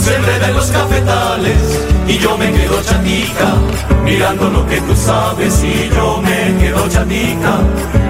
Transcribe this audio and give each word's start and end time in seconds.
se 0.00 0.16
enreda 0.16 0.48
en 0.48 0.54
los 0.54 0.70
cafetales. 0.70 1.60
Y 2.08 2.18
yo 2.18 2.36
me 2.36 2.50
quedo 2.50 2.82
chatica, 2.82 3.54
mirando 4.04 4.48
lo 4.48 4.66
que 4.66 4.80
tú 4.80 4.96
sabes. 4.96 5.62
Y 5.62 5.90
yo 5.94 6.20
me 6.22 6.58
quedo 6.58 6.88
chatica, 6.88 7.58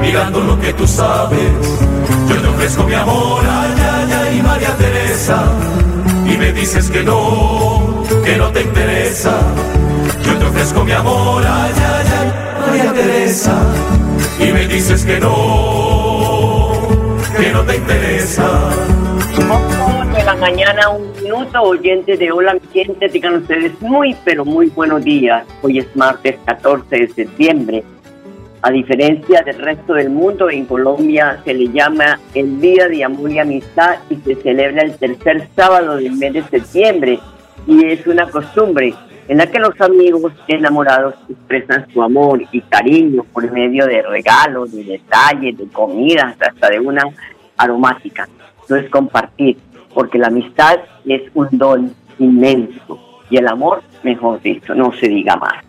mirando 0.00 0.40
lo 0.40 0.60
que 0.60 0.72
tú 0.72 0.86
sabes. 0.86 1.52
Yo 2.28 2.40
te 2.40 2.48
ofrezco 2.48 2.84
mi 2.84 2.94
amor, 2.94 3.42
ay, 3.44 3.74
ay, 3.92 4.12
ay, 4.12 4.42
María 4.42 4.76
Teresa. 4.76 5.42
Y 6.26 6.36
me 6.38 6.52
dices 6.52 6.90
que 6.90 7.02
no, 7.02 8.04
que 8.24 8.36
no 8.36 8.48
te 8.50 8.62
interesa. 8.62 9.32
Yo 10.24 10.36
te 10.38 10.44
ofrezco 10.46 10.84
mi 10.84 10.92
amor, 10.92 11.42
ay, 11.46 11.72
ay, 11.76 12.06
ay, 12.18 12.32
María 12.66 12.92
Teresa. 12.92 13.56
Y 14.38 14.52
me 14.52 14.66
dices 14.66 15.04
que 15.04 15.18
no, 15.20 16.72
que 17.36 17.52
no 17.52 17.62
te 17.62 17.76
interesa. 17.76 18.89
8 20.40 20.46
de 20.46 20.52
la 20.52 20.56
mañana, 20.56 20.88
un 20.88 21.12
minuto, 21.22 21.62
oyentes 21.62 22.18
de 22.18 22.32
Hola 22.32 22.54
mi 22.54 22.60
gente, 22.72 23.08
digan 23.08 23.34
ustedes 23.34 23.78
muy, 23.80 24.16
pero 24.24 24.44
muy 24.44 24.68
buenos 24.68 25.04
días. 25.04 25.46
Hoy 25.60 25.78
es 25.78 25.96
martes 25.96 26.36
14 26.46 26.96
de 26.96 27.08
septiembre. 27.08 27.84
A 28.62 28.70
diferencia 28.70 29.42
del 29.42 29.58
resto 29.58 29.94
del 29.94 30.08
mundo, 30.08 30.48
en 30.48 30.64
Colombia 30.64 31.40
se 31.44 31.52
le 31.52 31.68
llama 31.68 32.18
el 32.34 32.60
Día 32.60 32.88
de 32.88 33.04
Amor 33.04 33.30
y 33.30 33.38
Amistad 33.38 33.98
y 34.08 34.16
se 34.16 34.34
celebra 34.36 34.82
el 34.82 34.96
tercer 34.96 35.46
sábado 35.54 35.96
del 35.96 36.12
mes 36.12 36.32
de 36.32 36.42
septiembre. 36.44 37.18
Y 37.66 37.84
es 37.86 38.06
una 38.06 38.26
costumbre 38.30 38.94
en 39.28 39.36
la 39.36 39.46
que 39.46 39.58
los 39.58 39.78
amigos 39.80 40.32
enamorados 40.48 41.14
expresan 41.28 41.86
su 41.92 42.02
amor 42.02 42.42
y 42.50 42.60
cariño 42.62 43.24
por 43.24 43.50
medio 43.50 43.86
de 43.86 44.02
regalos, 44.02 44.72
de 44.72 44.84
detalles, 44.84 45.58
de 45.58 45.66
comidas, 45.66 46.36
hasta 46.40 46.70
de 46.70 46.80
una 46.80 47.02
aromática. 47.58 48.26
No 48.68 48.76
es 48.76 48.88
compartir, 48.88 49.56
porque 49.94 50.18
la 50.18 50.28
amistad 50.28 50.80
es 51.06 51.22
un 51.34 51.48
don 51.52 51.92
inmenso 52.18 52.98
y 53.30 53.36
el 53.36 53.48
amor, 53.48 53.82
mejor 54.02 54.40
dicho, 54.42 54.74
no 54.74 54.92
se 54.92 55.08
diga 55.08 55.36
más. 55.36 55.64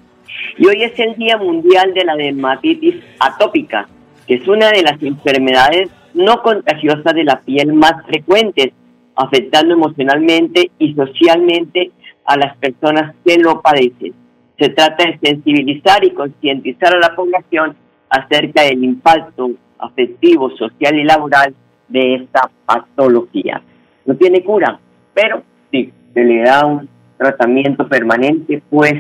Y 0.58 0.68
hoy 0.68 0.84
es 0.84 0.98
el 1.00 1.16
Día 1.16 1.38
Mundial 1.38 1.94
de 1.94 2.04
la 2.04 2.16
Dermatitis 2.16 2.96
Atópica, 3.20 3.88
que 4.28 4.36
es 4.36 4.48
una 4.48 4.70
de 4.72 4.82
las 4.84 5.02
enfermedades 5.02 5.90
no 6.14 6.42
contagiosas 6.42 7.14
de 7.14 7.24
la 7.24 7.40
piel 7.40 7.74
más 7.74 8.06
frecuentes, 8.06 8.72
afectando 9.16 9.74
emocionalmente 9.74 10.72
y 10.80 10.94
socialmente 10.94 11.92
a 12.26 12.38
las 12.38 12.58
personas 12.58 13.16
que 13.26 13.38
lo 13.38 13.62
padecen. 13.62 14.14
Se 14.60 14.70
trata 14.70 15.06
de 15.06 15.20
sensibilizar 15.20 16.04
y 16.04 16.12
concientizar 16.12 16.96
a 16.96 17.00
la 17.00 17.16
población 17.16 17.76
acerca 18.10 18.64
del 18.64 18.84
impacto 18.84 19.52
afectivo, 19.80 20.50
social 20.52 20.96
y 20.96 21.04
laboral 21.04 21.56
de 21.88 22.16
esta 22.16 22.50
patología. 22.66 23.62
No 24.06 24.16
tiene 24.16 24.44
cura, 24.44 24.80
pero 25.14 25.44
sí, 25.72 25.92
se 26.14 26.24
le 26.24 26.42
da 26.44 26.66
un 26.66 26.90
tratamiento 27.18 27.88
permanente, 27.88 28.62
pues 28.70 28.94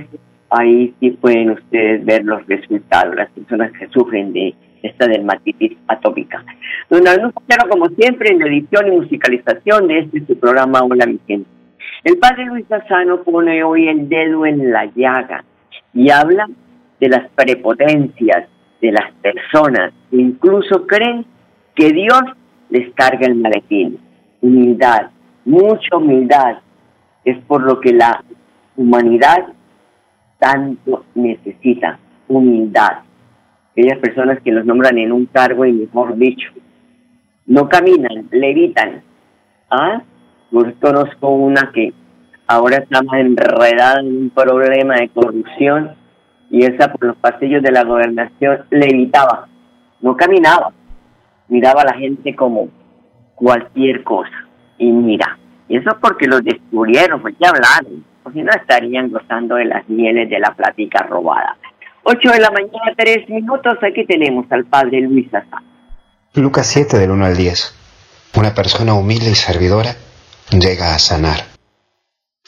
ahí 0.49 0.93
sí 0.99 1.11
pueden 1.11 1.51
ustedes 1.51 2.05
ver 2.05 2.23
los 2.23 2.45
resultados, 2.47 3.15
las 3.15 3.29
personas 3.31 3.71
que 3.73 3.87
sufren 3.87 4.33
de 4.33 4.53
esta 4.83 5.07
dermatitis 5.07 5.77
atópica. 5.87 6.43
Don 6.89 7.07
Arnulfo 7.07 7.41
como 7.69 7.87
siempre, 7.89 8.31
en 8.31 8.39
la 8.39 8.47
edición 8.47 8.87
y 8.87 8.91
musicalización 8.91 9.87
de 9.87 9.99
este 9.99 10.25
su 10.25 10.37
programa 10.39 10.81
Hola 10.83 11.05
mi 11.05 11.19
gente. 11.27 11.49
El 12.03 12.17
padre 12.17 12.45
Luis 12.45 12.65
Sassano 12.67 13.23
pone 13.23 13.63
hoy 13.63 13.87
el 13.87 14.09
dedo 14.09 14.45
en 14.45 14.71
la 14.71 14.85
llaga 14.95 15.43
y 15.93 16.09
habla 16.09 16.49
de 16.99 17.09
las 17.09 17.29
prepotencias 17.31 18.47
de 18.81 18.91
las 18.91 19.11
personas 19.21 19.93
que 20.09 20.17
incluso 20.17 20.87
creen 20.87 21.25
que 21.75 21.91
Dios 21.91 22.21
les 22.69 22.91
carga 22.93 23.27
el 23.27 23.35
maletín. 23.35 23.99
Humildad, 24.41 25.11
mucha 25.45 25.97
humildad, 25.97 26.57
es 27.23 27.37
por 27.45 27.61
lo 27.63 27.79
que 27.79 27.93
la 27.93 28.23
humanidad 28.75 29.47
tanto 30.39 31.05
necesita, 31.13 31.99
humildad. 32.27 33.03
Aquellas 33.71 33.99
personas 33.99 34.39
que 34.41 34.51
los 34.51 34.65
nombran 34.65 34.97
en 34.97 35.11
un 35.11 35.27
cargo 35.27 35.65
y 35.65 35.71
mejor 35.71 36.15
dicho, 36.15 36.49
no 37.45 37.69
caminan, 37.69 38.27
levitan. 38.31 39.03
¿Ah? 39.69 40.01
Yo 40.51 40.63
conozco 40.81 41.29
una 41.29 41.71
que 41.73 41.93
ahora 42.47 42.77
está 42.77 43.01
más 43.03 43.19
enredada 43.19 44.01
en 44.01 44.17
un 44.17 44.29
problema 44.29 44.95
de 44.95 45.09
corrupción 45.09 45.91
y 46.49 46.65
esa 46.65 46.91
por 46.91 47.05
los 47.05 47.15
pasillos 47.17 47.63
de 47.63 47.71
la 47.71 47.83
gobernación 47.83 48.65
levitaba, 48.69 49.47
no 50.01 50.17
caminaba, 50.17 50.73
miraba 51.47 51.83
a 51.83 51.85
la 51.85 51.93
gente 51.93 52.35
como 52.35 52.67
cualquier 53.35 54.03
cosa. 54.03 54.47
Y 54.77 54.91
mira, 54.91 55.37
eso 55.69 55.97
porque 56.01 56.27
los 56.27 56.43
descubrieron, 56.43 57.21
pues 57.21 57.35
ya 57.39 57.49
hablaron, 57.49 58.03
o 58.23 58.31
si 58.31 58.41
no 58.41 58.51
estarían 58.51 59.09
gozando 59.09 59.55
de 59.55 59.65
las 59.65 59.87
mieles 59.89 60.29
de 60.29 60.39
la 60.39 60.53
plática 60.53 61.03
robada. 61.03 61.57
8 62.03 62.31
de 62.31 62.39
la 62.39 62.49
mañana, 62.49 62.93
3 62.97 63.29
minutos, 63.29 63.77
aquí 63.81 64.05
tenemos 64.05 64.45
al 64.51 64.65
padre 64.65 65.01
Luis 65.01 65.27
Azar. 65.33 65.61
Lucas 66.33 66.67
7 66.67 66.97
del 66.97 67.11
1 67.11 67.25
al 67.25 67.37
10. 67.37 67.75
Una 68.37 68.53
persona 68.55 68.93
humilde 68.93 69.29
y 69.29 69.35
servidora 69.35 69.95
llega 70.49 70.95
a 70.95 70.99
sanar. 70.99 71.51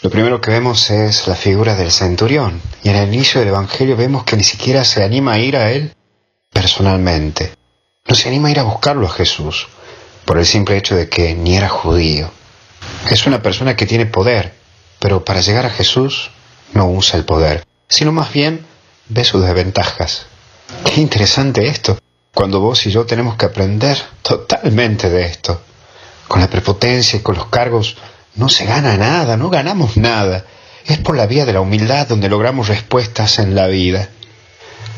Lo 0.01 0.09
primero 0.09 0.41
que 0.41 0.51
vemos 0.51 0.89
es 0.89 1.27
la 1.27 1.35
figura 1.35 1.75
del 1.75 1.91
centurión, 1.91 2.59
y 2.83 2.89
en 2.89 2.95
el 2.95 3.13
inicio 3.13 3.39
del 3.39 3.49
Evangelio 3.49 3.95
vemos 3.95 4.23
que 4.23 4.35
ni 4.35 4.43
siquiera 4.43 4.83
se 4.83 5.03
anima 5.03 5.33
a 5.33 5.39
ir 5.39 5.55
a 5.55 5.71
él 5.71 5.93
personalmente. 6.51 7.51
No 8.07 8.15
se 8.15 8.27
anima 8.29 8.47
a 8.47 8.51
ir 8.51 8.59
a 8.59 8.63
buscarlo 8.63 9.05
a 9.05 9.11
Jesús, 9.11 9.67
por 10.25 10.37
el 10.37 10.45
simple 10.45 10.77
hecho 10.77 10.95
de 10.95 11.09
que 11.09 11.35
ni 11.35 11.55
era 11.55 11.69
judío. 11.69 12.31
Es 13.09 13.25
una 13.27 13.41
persona 13.41 13.75
que 13.75 13.85
tiene 13.85 14.05
poder, 14.05 14.53
pero 14.99 15.23
para 15.23 15.41
llegar 15.41 15.65
a 15.65 15.69
Jesús 15.69 16.31
no 16.73 16.87
usa 16.87 17.17
el 17.17 17.25
poder, 17.25 17.65
sino 17.87 18.11
más 18.11 18.31
bien 18.31 18.65
ve 19.09 19.23
sus 19.23 19.43
desventajas. 19.43 20.25
Qué 20.85 21.01
interesante 21.01 21.67
esto, 21.67 21.97
cuando 22.33 22.59
vos 22.59 22.85
y 22.85 22.91
yo 22.91 23.05
tenemos 23.05 23.35
que 23.35 23.45
aprender 23.45 23.97
totalmente 24.21 25.09
de 25.09 25.25
esto. 25.25 25.61
Con 26.27 26.41
la 26.41 26.49
prepotencia 26.49 27.19
y 27.19 27.21
con 27.21 27.35
los 27.35 27.47
cargos 27.47 27.97
no 28.35 28.49
se 28.49 28.65
gana 28.65 28.97
nada, 28.97 29.37
no 29.37 29.49
ganamos 29.49 29.97
nada. 29.97 30.45
Es 30.85 30.97
por 30.97 31.15
la 31.15 31.27
vía 31.27 31.45
de 31.45 31.53
la 31.53 31.61
humildad 31.61 32.07
donde 32.07 32.29
logramos 32.29 32.67
respuestas 32.67 33.39
en 33.39 33.55
la 33.55 33.67
vida. 33.67 34.09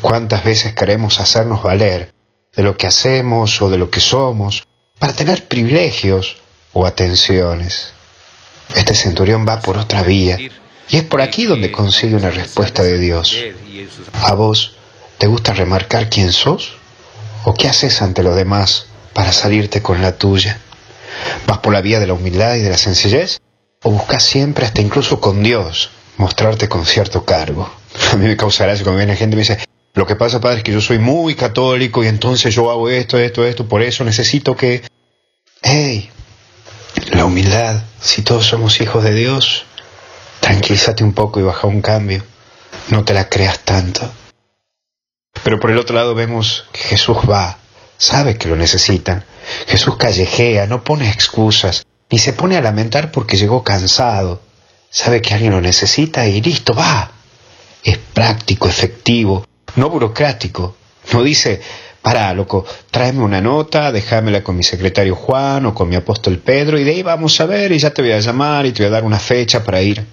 ¿Cuántas 0.00 0.44
veces 0.44 0.74
queremos 0.74 1.20
hacernos 1.20 1.62
valer 1.62 2.12
de 2.54 2.62
lo 2.62 2.76
que 2.76 2.86
hacemos 2.86 3.60
o 3.60 3.68
de 3.68 3.78
lo 3.78 3.90
que 3.90 4.00
somos 4.00 4.66
para 4.98 5.12
tener 5.12 5.46
privilegios 5.48 6.36
o 6.72 6.86
atenciones? 6.86 7.92
Este 8.74 8.94
centurión 8.94 9.46
va 9.48 9.60
por 9.60 9.78
otra 9.78 10.02
vía 10.02 10.38
y 10.88 10.96
es 10.96 11.04
por 11.04 11.20
aquí 11.20 11.44
donde 11.44 11.72
consigue 11.72 12.16
una 12.16 12.30
respuesta 12.30 12.82
de 12.82 12.98
Dios. 12.98 13.36
¿A 14.12 14.34
vos 14.34 14.76
te 15.18 15.26
gusta 15.26 15.54
remarcar 15.54 16.08
quién 16.08 16.32
sos? 16.32 16.76
¿O 17.44 17.54
qué 17.54 17.68
haces 17.68 18.02
ante 18.02 18.22
los 18.22 18.34
demás 18.34 18.86
para 19.12 19.32
salirte 19.32 19.82
con 19.82 20.02
la 20.02 20.18
tuya? 20.18 20.58
¿Vas 21.46 21.58
por 21.58 21.72
la 21.72 21.80
vía 21.80 22.00
de 22.00 22.06
la 22.06 22.14
humildad 22.14 22.56
y 22.56 22.62
de 22.62 22.70
la 22.70 22.78
sencillez? 22.78 23.40
o 23.86 23.90
buscas 23.90 24.24
siempre, 24.24 24.66
hasta 24.66 24.80
incluso 24.80 25.20
con 25.20 25.44
Dios, 25.44 25.90
mostrarte 26.16 26.68
con 26.68 26.84
cierto 26.84 27.24
cargo. 27.24 27.70
A 28.12 28.16
mí 28.16 28.26
me 28.26 28.36
causa 28.36 28.64
gracia 28.64 28.82
cuando 28.82 28.98
viene 28.98 29.16
gente 29.16 29.34
y 29.34 29.36
me 29.36 29.42
dice, 29.42 29.58
lo 29.96 30.06
que 30.06 30.14
pasa, 30.14 30.40
padre, 30.42 30.58
es 30.58 30.62
que 30.62 30.72
yo 30.72 30.82
soy 30.82 30.98
muy 30.98 31.34
católico 31.34 32.04
y 32.04 32.08
entonces 32.08 32.54
yo 32.54 32.70
hago 32.70 32.90
esto, 32.90 33.18
esto, 33.18 33.46
esto, 33.46 33.66
por 33.66 33.80
eso 33.80 34.04
necesito 34.04 34.54
que... 34.54 34.82
¡Hey! 35.62 36.10
La 37.12 37.24
humildad, 37.24 37.82
si 37.98 38.20
todos 38.20 38.44
somos 38.44 38.78
hijos 38.82 39.02
de 39.02 39.14
Dios, 39.14 39.64
tranquilízate 40.40 41.02
un 41.02 41.14
poco 41.14 41.40
y 41.40 41.44
baja 41.44 41.66
un 41.66 41.80
cambio. 41.80 42.22
No 42.90 43.04
te 43.04 43.14
la 43.14 43.30
creas 43.30 43.60
tanto. 43.60 44.12
Pero 45.42 45.58
por 45.58 45.70
el 45.70 45.78
otro 45.78 45.96
lado 45.96 46.14
vemos 46.14 46.66
que 46.72 46.80
Jesús 46.80 47.16
va, 47.28 47.56
sabe 47.96 48.36
que 48.36 48.48
lo 48.48 48.56
necesitan. 48.56 49.24
Jesús 49.66 49.96
callejea, 49.96 50.66
no 50.66 50.84
pone 50.84 51.08
excusas, 51.08 51.86
ni 52.10 52.18
se 52.18 52.34
pone 52.34 52.58
a 52.58 52.60
lamentar 52.60 53.10
porque 53.10 53.38
llegó 53.38 53.64
cansado. 53.64 54.42
Sabe 54.90 55.22
que 55.22 55.32
alguien 55.32 55.52
lo 55.52 55.62
necesita 55.62 56.26
y 56.26 56.42
listo, 56.42 56.74
va. 56.74 57.12
Es 57.82 57.96
práctico, 57.96 58.68
efectivo, 58.68 59.46
no 59.76 59.90
burocrático. 59.90 60.76
No 61.12 61.22
dice, 61.22 61.60
para, 62.02 62.32
loco, 62.34 62.64
tráeme 62.90 63.22
una 63.22 63.40
nota, 63.40 63.92
déjamela 63.92 64.42
con 64.42 64.56
mi 64.56 64.62
secretario 64.62 65.14
Juan 65.14 65.66
o 65.66 65.74
con 65.74 65.88
mi 65.88 65.96
apóstol 65.96 66.38
Pedro 66.38 66.78
y 66.78 66.84
de 66.84 66.92
ahí 66.92 67.02
vamos 67.02 67.40
a 67.40 67.46
ver 67.46 67.72
y 67.72 67.78
ya 67.78 67.90
te 67.90 68.02
voy 68.02 68.12
a 68.12 68.20
llamar 68.20 68.66
y 68.66 68.72
te 68.72 68.82
voy 68.82 68.88
a 68.88 68.94
dar 68.94 69.04
una 69.04 69.18
fecha 69.18 69.64
para 69.64 69.82
ir. 69.82 70.04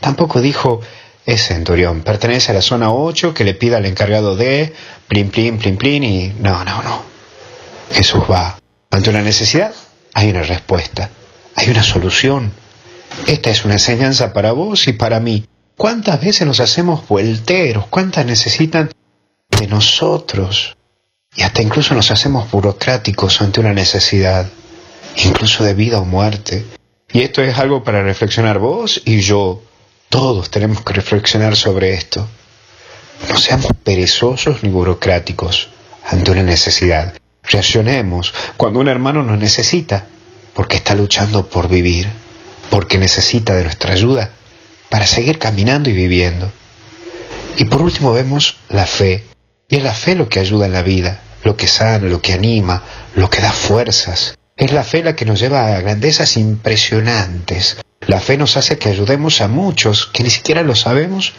Tampoco 0.00 0.40
dijo, 0.40 0.80
es 1.24 1.46
centurión, 1.46 2.02
pertenece 2.02 2.52
a 2.52 2.54
la 2.54 2.62
zona 2.62 2.92
8 2.92 3.34
que 3.34 3.44
le 3.44 3.54
pida 3.54 3.78
al 3.78 3.86
encargado 3.86 4.36
de, 4.36 4.72
plin, 5.08 5.30
plin, 5.30 5.58
plin, 5.58 5.76
plin 5.76 6.04
y 6.04 6.32
no, 6.40 6.64
no, 6.64 6.82
no. 6.82 7.02
Jesús 7.90 8.22
va. 8.30 8.58
Ante 8.90 9.10
una 9.10 9.22
necesidad 9.22 9.74
hay 10.14 10.30
una 10.30 10.42
respuesta, 10.42 11.10
hay 11.54 11.68
una 11.68 11.82
solución. 11.82 12.52
Esta 13.26 13.50
es 13.50 13.64
una 13.66 13.74
enseñanza 13.74 14.32
para 14.32 14.52
vos 14.52 14.88
y 14.88 14.94
para 14.94 15.20
mí. 15.20 15.44
¿Cuántas 15.76 16.22
veces 16.22 16.46
nos 16.46 16.60
hacemos 16.60 17.06
vuelteros? 17.06 17.86
¿Cuántas 17.88 18.24
necesitan 18.24 18.90
de 19.50 19.66
nosotros? 19.66 20.74
Y 21.34 21.42
hasta 21.42 21.60
incluso 21.60 21.94
nos 21.94 22.10
hacemos 22.10 22.50
burocráticos 22.50 23.42
ante 23.42 23.60
una 23.60 23.74
necesidad, 23.74 24.48
incluso 25.16 25.64
de 25.64 25.74
vida 25.74 25.98
o 26.00 26.06
muerte. 26.06 26.64
Y 27.12 27.20
esto 27.20 27.42
es 27.42 27.58
algo 27.58 27.84
para 27.84 28.02
reflexionar 28.02 28.58
vos 28.58 29.02
y 29.04 29.20
yo. 29.20 29.62
Todos 30.08 30.50
tenemos 30.50 30.80
que 30.80 30.94
reflexionar 30.94 31.56
sobre 31.56 31.92
esto. 31.92 32.26
No 33.28 33.36
seamos 33.36 33.72
perezosos 33.84 34.62
ni 34.62 34.70
burocráticos 34.70 35.68
ante 36.06 36.30
una 36.30 36.42
necesidad. 36.42 37.12
Reaccionemos 37.42 38.32
cuando 38.56 38.80
un 38.80 38.88
hermano 38.88 39.22
nos 39.22 39.38
necesita, 39.38 40.06
porque 40.54 40.78
está 40.78 40.94
luchando 40.94 41.46
por 41.48 41.68
vivir, 41.68 42.08
porque 42.70 42.96
necesita 42.96 43.54
de 43.54 43.64
nuestra 43.64 43.92
ayuda 43.92 44.30
para 44.88 45.06
seguir 45.06 45.38
caminando 45.38 45.90
y 45.90 45.92
viviendo. 45.92 46.50
Y 47.56 47.64
por 47.64 47.82
último 47.82 48.12
vemos 48.12 48.58
la 48.68 48.86
fe, 48.86 49.24
y 49.68 49.76
es 49.76 49.82
la 49.82 49.94
fe 49.94 50.14
lo 50.14 50.28
que 50.28 50.40
ayuda 50.40 50.66
en 50.66 50.72
la 50.72 50.82
vida, 50.82 51.20
lo 51.42 51.56
que 51.56 51.66
sana, 51.66 52.06
lo 52.06 52.20
que 52.20 52.32
anima, 52.32 52.82
lo 53.14 53.30
que 53.30 53.40
da 53.40 53.52
fuerzas. 53.52 54.36
Es 54.56 54.72
la 54.72 54.84
fe 54.84 55.02
la 55.02 55.16
que 55.16 55.24
nos 55.24 55.40
lleva 55.40 55.74
a 55.74 55.80
grandezas 55.80 56.36
impresionantes, 56.36 57.78
la 58.06 58.20
fe 58.20 58.36
nos 58.36 58.56
hace 58.56 58.78
que 58.78 58.88
ayudemos 58.88 59.40
a 59.40 59.48
muchos 59.48 60.06
que 60.06 60.22
ni 60.22 60.30
siquiera 60.30 60.62
lo 60.62 60.76
sabemos 60.76 61.32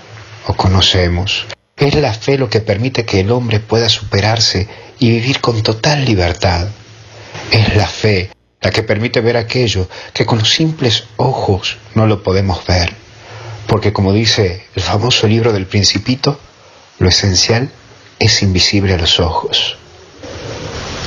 o 0.48 0.54
conocemos. 0.54 1.46
Es 1.78 1.94
la 1.96 2.14
fe 2.14 2.38
lo 2.38 2.50
que 2.50 2.60
permite 2.60 3.06
que 3.06 3.20
el 3.22 3.32
hombre 3.32 3.60
pueda 3.60 3.88
superarse 3.88 4.68
y 5.00 5.12
vivir 5.12 5.40
con 5.40 5.62
total 5.64 6.04
libertad. 6.04 6.68
Es 7.52 7.76
la 7.76 7.88
fe 7.88 8.32
la 8.60 8.72
que 8.72 8.84
permite 8.84 9.22
ver 9.22 9.38
aquello 9.38 9.88
que 10.14 10.26
con 10.26 10.40
los 10.40 10.50
simples 10.50 11.06
ojos 11.18 11.78
no 11.94 12.08
lo 12.08 12.24
podemos 12.24 12.66
ver. 12.66 12.94
Porque 13.68 13.94
como 13.94 14.14
dice 14.14 14.66
el 14.76 14.82
famoso 14.82 15.28
libro 15.28 15.52
del 15.54 15.66
principito, 15.66 16.40
lo 17.00 17.10
esencial 17.10 17.70
es 18.20 18.42
invisible 18.42 18.94
a 18.94 18.98
los 18.98 19.20
ojos. 19.20 19.78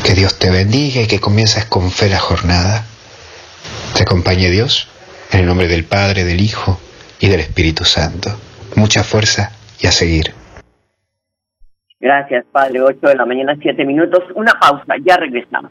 Que 0.05 0.15
Dios 0.15 0.39
te 0.39 0.51
bendiga 0.51 1.03
y 1.03 1.07
que 1.07 1.21
comiences 1.21 1.65
con 1.65 1.91
fe 1.91 2.09
la 2.09 2.19
jornada. 2.19 2.85
Te 3.95 4.03
acompañe 4.03 4.51
Dios 4.51 4.89
en 5.33 5.41
el 5.41 5.47
nombre 5.47 5.69
del 5.69 5.85
Padre, 5.85 6.25
del 6.25 6.41
Hijo 6.41 6.79
y 7.19 7.29
del 7.29 7.41
Espíritu 7.41 7.85
Santo. 7.85 8.31
Mucha 8.77 9.05
fuerza 9.05 9.53
y 9.81 9.87
a 9.87 9.93
seguir. 9.93 10.35
Gracias, 11.99 12.47
Padre. 12.51 12.81
8 12.81 12.99
de 13.09 13.15
la 13.15 13.27
mañana, 13.27 13.57
7 13.61 13.85
minutos. 13.85 14.21
Una 14.35 14.55
pausa, 14.59 14.95
ya 15.05 15.17
regresamos. 15.17 15.71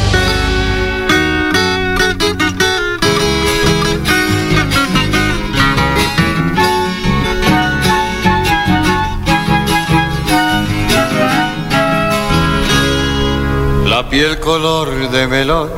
Piel 14.11 14.37
color 14.41 14.89
de 15.09 15.25
melón, 15.25 15.69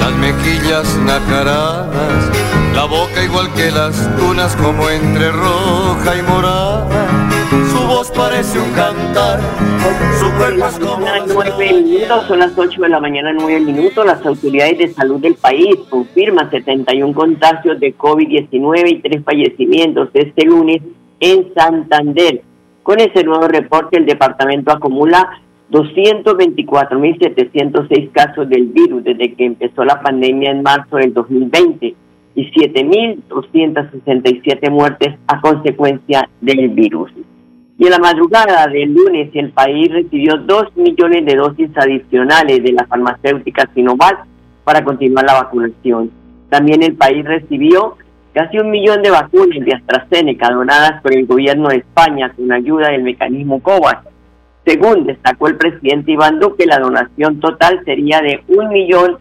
las 0.00 0.12
mejillas 0.16 0.96
nacaradas, 1.06 2.28
la 2.74 2.84
boca 2.84 3.22
igual 3.22 3.46
que 3.54 3.70
las 3.70 3.94
tunas 4.16 4.56
como 4.56 4.90
entre 4.90 5.30
roja 5.30 6.16
y 6.18 6.22
morada. 6.22 6.88
Su 7.70 7.86
voz 7.86 8.10
parece 8.10 8.58
un 8.58 8.72
cantar, 8.72 9.38
su 10.18 10.36
cuerpo 10.36 10.66
es 10.66 10.78
como... 10.80 11.58
Minutos, 11.58 12.26
son 12.26 12.40
las 12.40 12.58
8 12.58 12.82
de 12.82 12.88
la 12.88 12.98
mañana, 12.98 13.32
9 13.32 13.60
minutos. 13.60 14.04
Las 14.04 14.26
autoridades 14.26 14.78
de 14.78 14.92
salud 14.92 15.20
del 15.20 15.34
país 15.34 15.76
confirman 15.88 16.50
71 16.50 17.14
contagios 17.14 17.78
de 17.78 17.96
COVID-19 17.96 18.90
y 18.90 18.98
tres 19.00 19.22
fallecimientos 19.24 20.08
este 20.14 20.44
lunes 20.44 20.82
en 21.20 21.54
Santander. 21.54 22.42
Con 22.82 22.98
ese 22.98 23.22
nuevo 23.22 23.46
reporte, 23.46 23.98
el 23.98 24.06
departamento 24.06 24.72
acumula 24.72 25.40
224.706 25.70 28.10
casos 28.12 28.48
del 28.48 28.66
virus 28.66 29.02
desde 29.04 29.34
que 29.34 29.46
empezó 29.46 29.84
la 29.84 30.00
pandemia 30.00 30.50
en 30.50 30.62
marzo 30.62 30.96
del 30.96 31.14
2020 31.14 31.94
y 32.34 32.50
7.267 32.52 34.70
muertes 34.70 35.14
a 35.26 35.40
consecuencia 35.40 36.28
del 36.40 36.68
virus. 36.70 37.10
Y 37.78 37.86
en 37.86 37.90
la 37.90 37.98
madrugada 37.98 38.66
del 38.66 38.92
lunes 38.92 39.30
el 39.32 39.52
país 39.52 39.90
recibió 39.90 40.36
2 40.36 40.76
millones 40.76 41.24
de 41.24 41.36
dosis 41.36 41.70
adicionales 41.76 42.62
de 42.62 42.72
la 42.72 42.84
farmacéutica 42.86 43.70
Sinovac 43.74 44.26
para 44.64 44.84
continuar 44.84 45.24
la 45.24 45.42
vacunación. 45.42 46.10
También 46.50 46.82
el 46.82 46.94
país 46.94 47.24
recibió 47.24 47.96
casi 48.34 48.58
un 48.58 48.70
millón 48.70 49.00
de 49.02 49.08
vacunas 49.10 49.64
de 49.64 49.72
AstraZeneca 49.74 50.50
donadas 50.50 51.00
por 51.00 51.16
el 51.16 51.24
gobierno 51.26 51.68
de 51.68 51.78
España 51.78 52.30
con 52.36 52.52
ayuda 52.52 52.90
del 52.90 53.02
mecanismo 53.02 53.62
COVAX. 53.62 54.04
Según 54.70 55.04
destacó 55.04 55.48
el 55.48 55.56
presidente 55.56 56.12
Iván 56.12 56.38
Duque, 56.38 56.64
la 56.64 56.78
donación 56.78 57.40
total 57.40 57.82
sería 57.84 58.20
de 58.20 58.40
un 58.46 58.68
millón, 58.68 59.18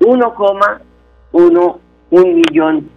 1,1 0.00 1.76
un 2.10 2.34
millón 2.34 2.88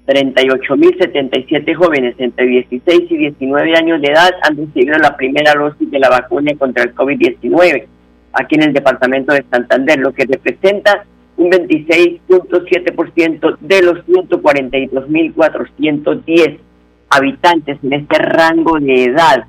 38.077 0.06 1.74
jóvenes 1.74 2.14
entre 2.18 2.46
16 2.46 3.10
y 3.10 3.16
19 3.16 3.76
años 3.76 4.00
de 4.02 4.08
edad 4.08 4.30
han 4.42 4.56
recibido 4.56 4.96
la 4.98 5.16
primera 5.16 5.54
dosis 5.54 5.90
de 5.90 5.98
la 5.98 6.08
vacuna 6.08 6.52
contra 6.58 6.84
el 6.84 6.94
COVID-19 6.94 7.86
aquí 8.32 8.54
en 8.56 8.62
el 8.62 8.72
departamento 8.72 9.34
de 9.34 9.44
Santander, 9.50 9.98
lo 9.98 10.12
que 10.12 10.24
representa 10.24 11.04
un 11.36 11.50
26.7% 11.50 13.58
de 13.60 13.82
los 13.82 13.98
142.410 14.06 16.58
habitantes 17.10 17.78
en 17.82 17.92
este 17.92 18.18
rango 18.18 18.80
de 18.80 19.04
edad. 19.04 19.44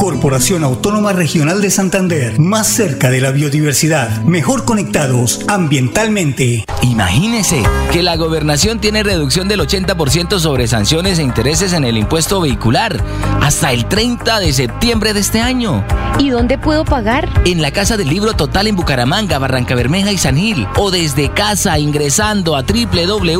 Corporación 0.00 0.64
Autónoma 0.64 1.12
Regional 1.12 1.60
de 1.60 1.70
Santander, 1.70 2.40
más 2.40 2.68
cerca 2.68 3.10
de 3.10 3.20
la 3.20 3.32
biodiversidad, 3.32 4.22
mejor 4.22 4.64
conectados 4.64 5.40
ambientalmente. 5.46 6.64
Imagínese 6.80 7.62
que 7.92 8.02
la 8.02 8.16
gobernación 8.16 8.80
tiene 8.80 9.02
reducción 9.02 9.46
del 9.46 9.60
80% 9.60 10.38
sobre 10.38 10.68
sanciones 10.68 11.18
e 11.18 11.22
intereses 11.22 11.74
en 11.74 11.84
el 11.84 11.98
impuesto 11.98 12.40
vehicular 12.40 12.96
hasta 13.42 13.72
el 13.72 13.84
30 13.84 14.40
de 14.40 14.54
septiembre 14.54 15.12
de 15.12 15.20
este 15.20 15.42
año. 15.42 15.84
¿Y 16.18 16.30
dónde 16.30 16.56
puedo 16.56 16.86
pagar? 16.86 17.28
En 17.44 17.60
la 17.60 17.70
Casa 17.70 17.98
del 17.98 18.08
Libro 18.08 18.32
Total 18.32 18.66
en 18.66 18.76
Bucaramanga, 18.76 19.38
Barranca 19.38 19.74
Bermeja 19.74 20.12
y 20.12 20.18
San 20.18 20.36
Gil 20.36 20.66
o 20.76 20.90
desde 20.90 21.30
casa 21.30 21.78
ingresando 21.78 22.56
a 22.56 22.62
www.sin.com.co 22.62 23.36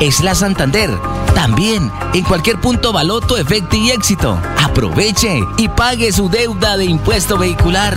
es 0.00 0.20
la 0.22 0.34
Santander. 0.34 0.90
También 1.34 1.90
en 2.14 2.24
cualquier 2.24 2.60
punto 2.60 2.92
baloto 2.92 3.36
efecto 3.44 3.76
y 3.76 3.90
éxito. 3.90 4.40
Aproveche 4.62 5.38
y 5.58 5.68
pague 5.68 6.10
su 6.12 6.30
deuda 6.30 6.78
de 6.78 6.86
impuesto 6.86 7.36
vehicular. 7.36 7.94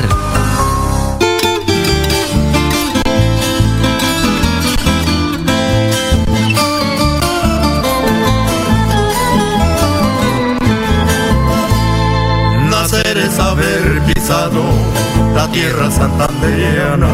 Nacer 12.69 13.17
es 13.17 13.39
haber 13.39 14.01
pisado 14.05 14.63
la 15.33 15.47
tierra 15.49 15.89
santanderiana, 15.89 17.07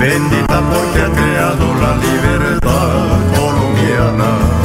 bendita 0.00 0.62
porque 0.70 1.00
ha 1.00 1.10
creado 1.12 1.66
la 1.80 1.96
libertad 1.96 3.16
colombiana 3.36 4.56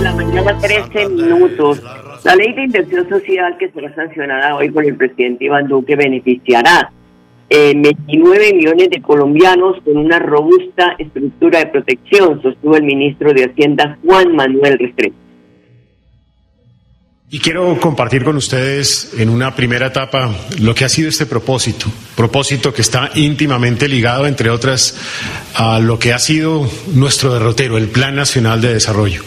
la 0.00 0.12
mañana, 0.12 0.58
13 0.58 1.08
minutos. 1.10 1.82
La 2.24 2.34
ley 2.34 2.52
de 2.52 2.64
inversión 2.64 3.08
social 3.08 3.56
que 3.58 3.70
será 3.70 3.94
sancionada 3.94 4.56
hoy 4.56 4.70
por 4.70 4.84
el 4.84 4.96
presidente 4.96 5.44
Iván 5.44 5.68
Duque 5.68 5.94
beneficiará 5.94 6.90
eh, 7.48 7.72
29 7.76 8.54
millones 8.54 8.90
de 8.90 9.02
colombianos 9.02 9.76
con 9.84 9.96
una 9.96 10.18
robusta 10.18 10.96
estructura 10.98 11.60
de 11.60 11.66
protección, 11.66 12.40
sostuvo 12.42 12.76
el 12.76 12.84
ministro 12.84 13.32
de 13.32 13.44
Hacienda 13.44 13.98
Juan 14.04 14.34
Manuel 14.34 14.78
Restrepo. 14.78 15.23
Y 17.34 17.40
quiero 17.40 17.80
compartir 17.80 18.22
con 18.22 18.36
ustedes 18.36 19.08
en 19.18 19.28
una 19.28 19.56
primera 19.56 19.88
etapa 19.88 20.32
lo 20.60 20.72
que 20.72 20.84
ha 20.84 20.88
sido 20.88 21.08
este 21.08 21.26
propósito, 21.26 21.90
propósito 22.14 22.72
que 22.72 22.80
está 22.80 23.10
íntimamente 23.16 23.88
ligado, 23.88 24.28
entre 24.28 24.50
otras, 24.50 24.94
a 25.52 25.80
lo 25.80 25.98
que 25.98 26.12
ha 26.12 26.20
sido 26.20 26.70
nuestro 26.92 27.34
derrotero, 27.34 27.76
el 27.76 27.88
Plan 27.88 28.14
Nacional 28.14 28.60
de 28.60 28.74
Desarrollo. 28.74 29.24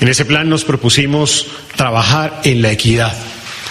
En 0.00 0.08
ese 0.08 0.24
plan 0.24 0.48
nos 0.48 0.64
propusimos 0.64 1.48
trabajar 1.76 2.40
en 2.44 2.62
la 2.62 2.72
equidad, 2.72 3.14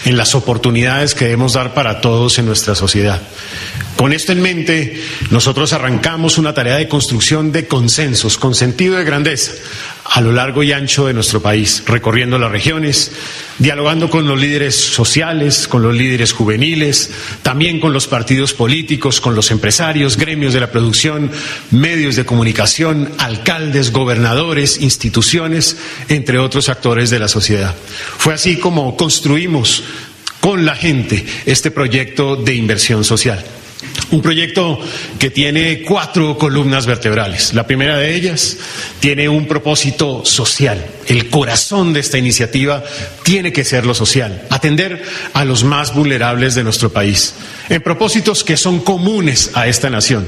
en 0.05 0.17
las 0.17 0.36
oportunidades 0.36 1.15
que 1.15 1.25
debemos 1.25 1.53
dar 1.53 1.74
para 1.74 2.00
todos 2.00 2.38
en 2.38 2.46
nuestra 2.46 2.75
sociedad. 2.75 3.19
Con 3.96 4.13
esto 4.13 4.34
en 4.34 4.43
mente, 4.43 5.01
nosotros 5.31 5.74
arrancamos 5.74 6.38
una 6.38 6.53
tarea 6.53 6.75
de 6.75 6.88
construcción 6.88 7.51
de 7.51 7.67
consensos 7.67 8.38
con 8.38 8.53
sentido 8.53 8.98
de 8.98 9.03
grandeza 9.03 9.51
a 10.12 10.22
lo 10.22 10.32
largo 10.32 10.63
y 10.63 10.72
ancho 10.72 11.06
de 11.06 11.13
nuestro 11.13 11.42
país, 11.42 11.84
recorriendo 11.86 12.39
las 12.39 12.51
regiones, 12.51 13.12
dialogando 13.60 14.10
con 14.10 14.28
los 14.28 14.39
líderes 14.39 14.75
sociales, 14.75 15.68
con 15.68 15.84
los 15.84 15.94
líderes 15.94 16.34
juveniles, 16.34 17.12
también 17.44 17.80
con 17.80 17.94
los 17.94 18.08
partidos 18.08 18.54
políticos, 18.54 19.22
con 19.22 19.36
los 19.36 19.51
empresarios, 19.51 20.18
gremios 20.18 20.54
de 20.54 20.62
la 20.62 20.72
producción, 20.72 21.32
medios 21.70 22.16
de 22.16 22.25
comunicación, 22.25 23.12
alcaldes, 23.20 23.92
gobernadores, 23.92 24.82
instituciones, 24.82 25.78
entre 26.08 26.39
otros 26.39 26.70
actores 26.70 27.12
de 27.12 27.20
la 27.20 27.28
sociedad. 27.28 27.75
Fue 28.18 28.34
así 28.34 28.58
como 28.58 28.98
construimos 28.98 29.84
con 30.42 30.66
la 30.66 30.75
gente 30.75 31.24
este 31.46 31.70
proyecto 31.70 32.36
de 32.36 32.56
inversión 32.56 33.04
social. 33.04 33.46
Un 34.12 34.21
proyecto 34.21 34.79
que 35.17 35.29
tiene 35.29 35.83
cuatro 35.83 36.38
columnas 36.38 36.86
vertebrales. 36.86 37.53
La 37.53 37.67
primera 37.67 37.98
de 37.98 38.15
ellas 38.15 38.57
tiene 39.00 39.29
un 39.29 39.48
propósito 39.48 40.25
social. 40.25 40.86
El 41.07 41.29
corazón 41.29 41.93
de 41.93 42.01
esta 42.01 42.17
iniciativa 42.17 42.83
tiene 43.24 43.53
que 43.53 43.63
ser 43.63 43.86
lo 43.86 43.93
social, 43.93 44.45
atender 44.50 45.03
a 45.33 45.45
los 45.45 45.63
más 45.63 45.93
vulnerables 45.93 46.55
de 46.55 46.63
nuestro 46.63 46.91
país, 46.91 47.36
en 47.69 47.81
propósitos 47.81 48.43
que 48.43 48.57
son 48.57 48.79
comunes 48.79 49.51
a 49.53 49.67
esta 49.67 49.89
nación 49.89 50.27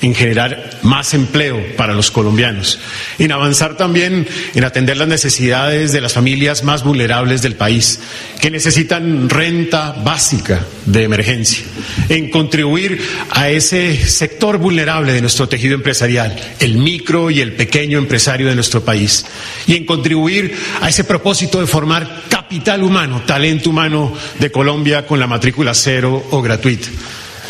en 0.00 0.14
generar 0.14 0.78
más 0.82 1.12
empleo 1.14 1.76
para 1.76 1.94
los 1.94 2.10
colombianos, 2.10 2.78
en 3.18 3.32
avanzar 3.32 3.76
también 3.76 4.26
en 4.54 4.64
atender 4.64 4.96
las 4.96 5.08
necesidades 5.08 5.92
de 5.92 6.00
las 6.00 6.12
familias 6.12 6.62
más 6.62 6.84
vulnerables 6.84 7.42
del 7.42 7.56
país, 7.56 8.00
que 8.40 8.50
necesitan 8.50 9.28
renta 9.28 9.92
básica 9.92 10.64
de 10.86 11.02
emergencia, 11.02 11.64
en 12.08 12.30
contribuir 12.30 13.00
a 13.30 13.50
ese 13.50 13.96
sector 14.06 14.58
vulnerable 14.58 15.12
de 15.12 15.20
nuestro 15.20 15.48
tejido 15.48 15.74
empresarial, 15.74 16.36
el 16.60 16.78
micro 16.78 17.30
y 17.30 17.40
el 17.40 17.54
pequeño 17.54 17.98
empresario 17.98 18.48
de 18.48 18.54
nuestro 18.54 18.84
país, 18.84 19.26
y 19.66 19.74
en 19.74 19.84
contribuir 19.84 20.54
a 20.80 20.88
ese 20.88 21.04
propósito 21.04 21.60
de 21.60 21.66
formar 21.66 22.22
capital 22.28 22.82
humano, 22.82 23.22
talento 23.26 23.70
humano 23.70 24.14
de 24.38 24.50
Colombia 24.50 25.06
con 25.06 25.18
la 25.18 25.26
matrícula 25.26 25.74
cero 25.74 26.24
o 26.30 26.40
gratuita. 26.40 26.88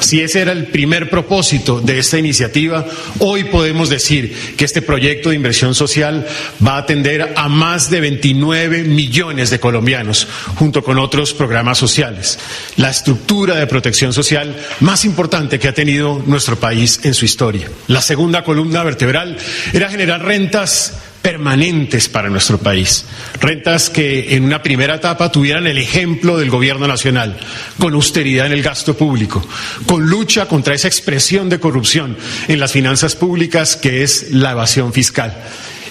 Si 0.01 0.21
ese 0.21 0.41
era 0.41 0.53
el 0.53 0.67
primer 0.67 1.11
propósito 1.11 1.81
de 1.81 1.99
esta 1.99 2.19
iniciativa, 2.19 2.87
hoy 3.19 3.45
podemos 3.45 3.89
decir 3.89 4.55
que 4.57 4.65
este 4.65 4.81
proyecto 4.81 5.31
de 5.31 5.37
inversión 5.37 5.75
social 5.75 6.27
va 6.65 6.75
a 6.75 6.79
atender 6.79 7.35
a 7.37 7.49
más 7.49 7.91
de 7.91 8.01
29 8.01 8.85
millones 8.85 9.51
de 9.51 9.59
colombianos, 9.59 10.29
junto 10.55 10.85
con 10.85 10.99
otros 10.99 11.35
programas 11.35 11.79
sociales. 11.79 12.39
La 12.77 12.91
estructura 12.91 13.57
de 13.57 13.67
protección 13.67 14.13
social 14.13 14.57
más 14.81 15.05
importante 15.05 15.59
que 15.59 15.69
ha 15.69 15.75
tenido 15.75 16.23
nuestro 16.27 16.57
país 16.57 17.01
en 17.03 17.15
su 17.15 17.25
historia. 17.25 17.69
La 17.89 18.01
segunda 18.01 18.45
columna 18.45 18.85
vertebral 18.85 19.37
era 19.73 19.91
generar 19.91 20.25
rentas 20.25 20.93
permanentes 21.23 22.09
para 22.09 22.31
nuestro 22.31 22.59
país. 22.59 23.05
Rentas 23.41 23.91
que 23.91 24.35
en 24.35 24.45
una 24.45 24.63
primera 24.63 24.97
etapa 24.97 25.33
tuvieran 25.33 25.67
el 25.67 25.79
ejemplo 25.79 26.37
del 26.39 26.51
gobierno 26.51 26.87
nacional, 26.87 27.39
con 27.79 27.95
austeridad 27.95 28.47
en 28.47 28.53
el 28.53 28.63
gasto 28.63 28.97
público, 28.97 29.47
con 29.87 30.09
lucha 30.09 30.47
contra 30.47 30.75
esa 30.75 30.89
expresión 30.89 31.49
de 31.49 31.61
corrupción 31.61 32.17
en 32.47 32.61
las 32.61 32.73
finanzas 32.73 33.15
públicas 33.15 33.77
que 33.77 34.03
es 34.03 34.33
la 34.33 34.53
evasión 34.53 34.93
fiscal 34.93 35.37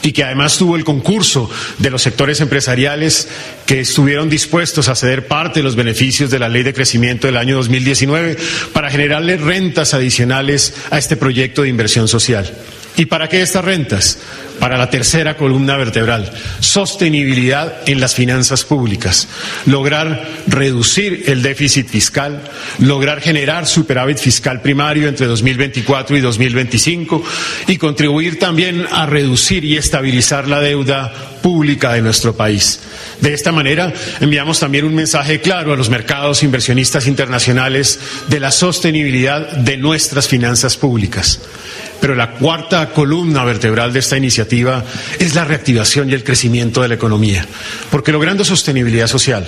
y 0.01 0.11
que 0.11 0.23
además 0.23 0.57
tuvo 0.57 0.75
el 0.75 0.83
concurso 0.83 1.49
de 1.79 1.89
los 1.89 2.01
sectores 2.01 2.39
empresariales 2.39 3.27
que 3.65 3.81
estuvieron 3.81 4.29
dispuestos 4.29 4.87
a 4.87 4.95
ceder 4.95 5.27
parte 5.27 5.59
de 5.59 5.63
los 5.63 5.75
beneficios 5.75 6.29
de 6.29 6.39
la 6.39 6.49
ley 6.49 6.63
de 6.63 6.73
crecimiento 6.73 7.27
del 7.27 7.37
año 7.37 7.57
2019 7.57 8.37
para 8.73 8.89
generarle 8.89 9.37
rentas 9.37 9.93
adicionales 9.93 10.73
a 10.91 10.97
este 10.97 11.17
proyecto 11.17 11.63
de 11.63 11.69
inversión 11.69 12.07
social. 12.07 12.53
¿Y 12.97 13.05
para 13.05 13.29
qué 13.29 13.43
estas 13.43 13.63
rentas? 13.63 14.17
Para 14.59 14.75
la 14.75 14.89
tercera 14.89 15.37
columna 15.37 15.77
vertebral, 15.77 16.33
sostenibilidad 16.59 17.87
en 17.87 18.01
las 18.01 18.15
finanzas 18.15 18.63
públicas, 18.63 19.27
lograr 19.67 20.27
reducir 20.47 21.25
el 21.27 21.43
déficit 21.43 21.87
fiscal, 21.87 22.41
lograr 22.79 23.21
generar 23.21 23.67
superávit 23.67 24.17
fiscal 24.17 24.61
primario 24.63 25.07
entre 25.07 25.27
2024 25.27 26.17
y 26.17 26.21
2025 26.21 27.23
y 27.67 27.77
contribuir 27.77 28.39
también 28.39 28.87
a 28.91 29.05
reducir 29.05 29.63
y 29.63 29.77
estabilizar 29.77 30.47
la 30.47 30.59
deuda 30.59 31.13
pública 31.43 31.93
de 31.93 32.01
nuestro 32.01 32.35
país. 32.35 32.79
De 33.21 33.35
esta 33.35 33.51
manera, 33.51 33.93
enviamos 34.21 34.59
también 34.59 34.85
un 34.85 34.95
mensaje 34.95 35.39
claro 35.39 35.71
a 35.71 35.77
los 35.77 35.91
mercados 35.91 36.41
inversionistas 36.41 37.05
internacionales 37.05 37.99
de 38.27 38.39
la 38.39 38.49
sostenibilidad 38.49 39.51
de 39.51 39.77
nuestras 39.77 40.27
finanzas 40.27 40.77
públicas. 40.77 41.39
Pero 41.99 42.15
la 42.15 42.31
cuarta 42.31 42.89
columna 42.89 43.43
vertebral 43.43 43.93
de 43.93 43.99
esta 43.99 44.17
iniciativa 44.17 44.83
es 45.19 45.35
la 45.35 45.45
reactivación 45.45 46.09
y 46.09 46.13
el 46.13 46.23
crecimiento 46.23 46.81
de 46.81 46.89
la 46.89 46.95
economía. 46.95 47.45
Porque 47.91 48.11
logrando 48.11 48.43
sostenibilidad 48.43 49.07
social, 49.07 49.45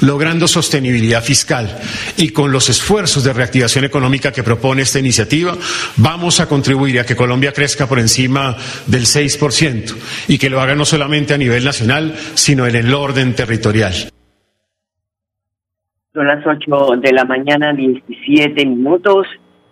logrando 0.00 0.46
sostenibilidad 0.48 1.22
fiscal 1.22 1.78
y 2.16 2.30
con 2.30 2.52
los 2.52 2.68
esfuerzos 2.68 3.24
de 3.24 3.32
reactivación 3.32 3.84
económica 3.84 4.32
que 4.32 4.42
propone 4.42 4.82
esta 4.82 4.98
iniciativa, 4.98 5.56
vamos 5.96 6.40
a 6.40 6.48
contribuir 6.48 7.00
a 7.00 7.06
que 7.06 7.16
Colombia 7.16 7.52
crezca 7.52 7.86
por 7.86 7.98
encima 7.98 8.56
del 8.86 9.02
6% 9.02 9.94
y 10.28 10.38
que 10.38 10.50
lo 10.50 10.60
haga 10.60 10.74
no 10.74 10.84
solamente 10.84 11.34
a 11.34 11.38
nivel 11.38 11.64
nacional, 11.64 12.14
sino 12.34 12.66
en 12.66 12.76
el 12.76 12.92
orden 12.94 13.34
territorial. 13.34 13.94
Son 16.12 16.26
las 16.26 16.44
8 16.44 17.00
de 17.00 17.12
la 17.12 17.24
mañana, 17.24 17.72
17 17.72 18.66
minutos, 18.66 19.26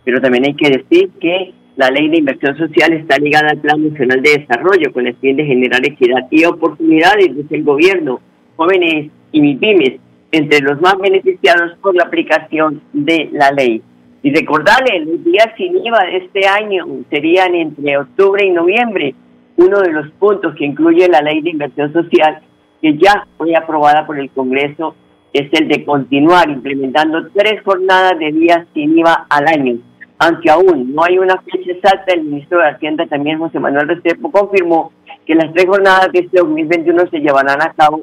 pero 0.05 0.21
también 0.21 0.45
hay 0.45 0.55
que 0.55 0.71
decir 0.71 1.11
que 1.21 1.53
la 1.77 1.91
ley 1.91 2.09
de 2.09 2.19
inversión 2.19 2.57
social 2.57 2.93
está 2.95 3.19
ligada 3.19 3.51
al 3.51 3.59
Plan 3.59 3.91
Nacional 3.91 4.23
de 4.23 4.39
Desarrollo 4.39 4.93
con 4.93 5.07
el 5.07 5.15
fin 5.17 5.37
de 5.37 5.45
generar 5.45 5.85
equidad 5.85 6.27
y 6.31 6.45
oportunidades 6.47 7.37
desde 7.37 7.57
el 7.57 7.65
gobierno, 7.65 8.21
jóvenes 8.57 9.11
y 9.31 9.41
MIPIMES, 9.43 10.01
entre 10.33 10.61
los 10.61 10.81
más 10.81 10.97
beneficiados 10.99 11.77
por 11.83 11.95
la 11.95 12.05
aplicación 12.05 12.81
de 12.95 13.29
la 13.33 13.51
ley. 13.51 13.83
Y 14.23 14.35
recordarle, 14.35 15.05
los 15.05 15.23
días 15.23 15.49
sin 15.59 15.77
IVA 15.77 16.05
de 16.07 16.17
este 16.17 16.49
año 16.49 16.87
serían 17.11 17.55
entre 17.55 17.99
octubre 17.99 18.45
y 18.45 18.51
noviembre. 18.51 19.15
Uno 19.59 19.81
de 19.81 19.93
los 19.93 20.11
puntos 20.13 20.55
que 20.57 20.65
incluye 20.65 21.07
la 21.09 21.21
ley 21.21 21.43
de 21.43 21.51
inversión 21.51 21.93
social, 21.93 22.41
que 22.81 22.97
ya 22.97 23.27
fue 23.37 23.55
aprobada 23.55 24.07
por 24.07 24.19
el 24.19 24.31
Congreso, 24.31 24.95
es 25.33 25.49
el 25.53 25.69
de 25.69 25.85
continuar 25.85 26.49
implementando 26.49 27.29
tres 27.35 27.63
jornadas 27.63 28.19
de 28.19 28.33
días 28.33 28.67
sin 28.73 28.99
IVA 28.99 29.27
al 29.29 29.47
año 29.47 29.79
aunque 30.19 30.51
aún 30.51 30.95
no 30.95 31.05
hay 31.05 31.19
una 31.19 31.41
fecha 31.43 31.73
exacta, 31.73 32.15
el 32.15 32.25
ministro 32.25 32.59
de 32.59 32.71
Hacienda 32.71 33.07
también, 33.07 33.39
José 33.39 33.59
Manuel 33.59 33.89
Restrepo, 33.89 34.31
confirmó 34.31 34.93
que 35.27 35.35
las 35.35 35.53
tres 35.53 35.67
jornadas 35.67 36.11
de 36.13 36.21
este 36.21 36.39
2021 36.39 37.07
se 37.11 37.19
llevarán 37.19 37.61
a 37.61 37.73
cabo 37.75 38.03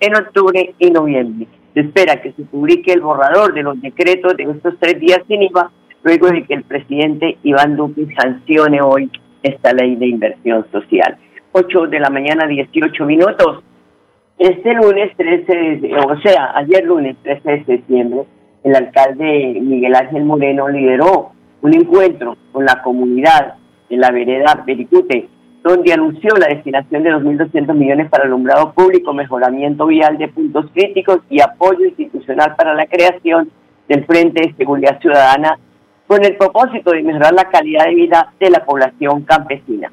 en 0.00 0.16
octubre 0.16 0.74
y 0.78 0.90
noviembre. 0.90 1.46
Se 1.74 1.80
espera 1.80 2.20
que 2.20 2.32
se 2.32 2.42
publique 2.42 2.92
el 2.92 3.00
borrador 3.00 3.54
de 3.54 3.62
los 3.62 3.80
decretos 3.80 4.36
de 4.36 4.44
estos 4.44 4.74
tres 4.80 4.98
días 4.98 5.20
sin 5.28 5.42
IVA, 5.42 5.70
luego 6.02 6.28
de 6.28 6.44
que 6.44 6.54
el 6.54 6.64
presidente 6.64 7.38
Iván 7.44 7.76
Duque 7.76 8.06
sancione 8.20 8.82
hoy 8.82 9.10
esta 9.42 9.72
ley 9.72 9.94
de 9.96 10.06
inversión 10.06 10.66
social. 10.72 11.16
8 11.52 11.86
de 11.86 12.00
la 12.00 12.10
mañana, 12.10 12.46
18 12.46 13.04
minutos. 13.04 13.62
Este 14.38 14.74
lunes 14.74 15.16
13, 15.16 15.52
de, 15.76 15.94
o 15.94 16.20
sea, 16.20 16.56
ayer 16.56 16.84
lunes 16.84 17.16
13 17.22 17.50
de 17.50 17.64
septiembre, 17.64 18.22
el 18.64 18.74
alcalde 18.74 19.58
Miguel 19.60 19.94
Ángel 19.94 20.24
Moreno 20.24 20.68
lideró 20.68 21.32
un 21.62 21.74
encuentro 21.74 22.36
con 22.52 22.64
la 22.64 22.82
comunidad 22.82 23.54
de 23.88 23.96
la 23.96 24.10
vereda 24.10 24.62
Pericute, 24.66 25.28
donde 25.62 25.92
anunció 25.92 26.34
la 26.36 26.48
destinación 26.48 27.04
de 27.04 27.14
2.200 27.14 27.74
millones 27.74 28.10
para 28.10 28.24
alumbrado 28.24 28.72
público, 28.72 29.14
mejoramiento 29.14 29.86
vial 29.86 30.18
de 30.18 30.28
puntos 30.28 30.66
críticos 30.74 31.20
y 31.30 31.40
apoyo 31.40 31.86
institucional 31.86 32.56
para 32.56 32.74
la 32.74 32.86
creación 32.86 33.50
del 33.88 34.04
Frente 34.04 34.42
de 34.46 34.54
Seguridad 34.54 35.00
Ciudadana 35.00 35.58
con 36.06 36.24
el 36.24 36.36
propósito 36.36 36.90
de 36.90 37.02
mejorar 37.02 37.32
la 37.32 37.48
calidad 37.48 37.86
de 37.86 37.94
vida 37.94 38.32
de 38.40 38.50
la 38.50 38.64
población 38.64 39.22
campesina. 39.22 39.92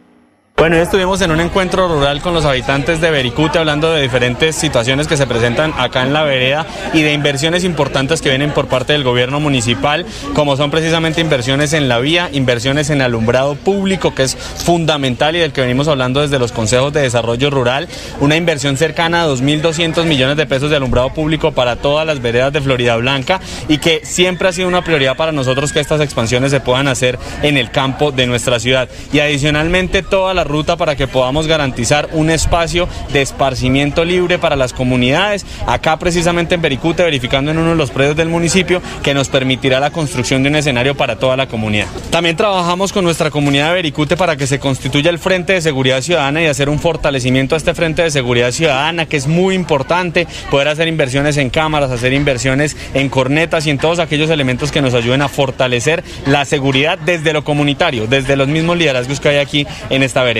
Bueno, 0.60 0.76
estuvimos 0.76 1.22
en 1.22 1.32
un 1.32 1.40
encuentro 1.40 1.88
rural 1.88 2.22
con 2.22 2.34
los 2.34 2.44
habitantes 2.44 3.00
de 3.00 3.10
Bericute 3.10 3.58
hablando 3.58 3.94
de 3.94 4.02
diferentes 4.02 4.58
situaciones 4.58 5.08
que 5.08 5.16
se 5.16 5.26
presentan 5.26 5.74
acá 5.78 6.04
en 6.04 6.12
la 6.12 6.24
vereda 6.24 6.68
y 6.94 7.02
de 7.02 7.14
inversiones 7.14 7.64
importantes 7.64 8.22
que 8.22 8.28
vienen 8.28 8.52
por 8.52 8.68
parte 8.68 8.92
del 8.92 9.06
gobierno 9.06 9.40
municipal, 9.40 10.06
como 10.36 10.58
son 10.58 10.70
precisamente 10.70 11.22
inversiones 11.22 11.72
en 11.72 11.88
la 11.88 12.00
vía, 12.00 12.30
inversiones 12.34 12.90
en 12.90 13.02
alumbrado 13.02 13.56
público, 13.56 14.14
que 14.14 14.24
es 14.24 14.36
fundamental 14.36 15.38
y 15.38 15.40
del 15.40 15.54
que 15.54 15.62
venimos 15.62 15.88
hablando 15.88 16.20
desde 16.20 16.40
los 16.40 16.52
consejos 16.52 16.92
de 16.92 17.04
desarrollo 17.04 17.50
rural, 17.50 17.88
una 18.20 18.36
inversión 18.36 18.76
cercana 18.76 19.24
a 19.24 19.28
2.200 19.28 20.04
millones 20.04 20.36
de 20.36 20.46
pesos 20.46 20.70
de 20.70 20.76
alumbrado 20.76 21.14
público 21.14 21.54
para 21.54 21.78
todas 21.78 22.06
las 22.06 22.22
veredas 22.22 22.52
de 22.52 22.60
Florida 22.60 22.98
Blanca 22.98 23.40
y 23.70 23.78
que 23.78 24.02
siempre 24.04 24.50
ha 24.50 24.52
sido 24.52 24.68
una 24.68 24.84
prioridad 24.84 25.16
para 25.16 25.32
nosotros 25.32 25.72
que 25.72 25.80
estas 25.80 26.02
expansiones 26.02 26.52
se 26.52 26.60
puedan 26.60 26.90
hacer 26.90 27.18
en 27.44 27.56
el 27.56 27.72
campo 27.72 28.12
de 28.12 28.28
nuestra 28.28 28.60
ciudad. 28.60 28.90
Y 29.14 29.20
adicionalmente 29.22 30.04
todas 30.04 30.36
las 30.36 30.49
ruta 30.50 30.76
para 30.76 30.98
que 30.98 31.08
podamos 31.08 31.48
garantizar 31.48 32.10
un 32.12 32.30
espacio 32.30 32.90
de 33.14 33.22
esparcimiento 33.22 34.04
libre 34.04 34.38
para 34.38 34.58
las 34.58 34.74
comunidades, 34.74 35.46
acá 35.66 35.98
precisamente 35.98 36.56
en 36.56 36.62
Bericute, 36.62 37.04
verificando 37.04 37.52
en 37.52 37.58
uno 37.58 37.70
de 37.70 37.76
los 37.76 37.92
predios 37.92 38.18
del 38.18 38.28
municipio, 38.28 38.82
que 39.04 39.14
nos 39.14 39.30
permitirá 39.30 39.80
la 39.80 39.92
construcción 39.92 40.44
de 40.44 40.50
un 40.50 40.56
escenario 40.58 40.96
para 40.96 41.16
toda 41.16 41.38
la 41.38 41.48
comunidad. 41.48 41.88
También 42.10 42.36
trabajamos 42.36 42.92
con 42.92 43.06
nuestra 43.06 43.32
comunidad 43.32 43.70
de 43.70 43.76
Bericute 43.76 44.18
para 44.18 44.36
que 44.36 44.48
se 44.48 44.60
constituya 44.60 45.10
el 45.10 45.20
Frente 45.20 45.54
de 45.54 45.62
Seguridad 45.62 46.02
Ciudadana 46.02 46.42
y 46.42 46.48
hacer 46.48 46.70
un 46.70 46.80
fortalecimiento 46.80 47.56
a 47.56 47.58
este 47.58 47.74
Frente 47.74 48.02
de 48.02 48.12
Seguridad 48.12 48.52
Ciudadana, 48.52 49.06
que 49.06 49.18
es 49.18 49.28
muy 49.28 49.56
importante 49.56 50.28
poder 50.50 50.68
hacer 50.68 50.88
inversiones 50.88 51.38
en 51.38 51.50
cámaras, 51.50 51.92
hacer 51.92 52.14
inversiones 52.14 52.76
en 52.94 53.10
cornetas 53.10 53.68
y 53.68 53.70
en 53.70 53.78
todos 53.78 54.00
aquellos 54.00 54.30
elementos 54.30 54.72
que 54.72 54.82
nos 54.82 54.94
ayuden 54.94 55.22
a 55.22 55.30
fortalecer 55.30 56.04
la 56.26 56.46
seguridad 56.46 56.98
desde 56.98 57.34
lo 57.34 57.44
comunitario, 57.44 58.08
desde 58.08 58.36
los 58.36 58.48
mismos 58.48 58.78
liderazgos 58.78 59.20
que 59.20 59.30
hay 59.30 59.38
aquí 59.38 59.68
en 59.90 60.04
esta 60.04 60.24
vereda. 60.24 60.39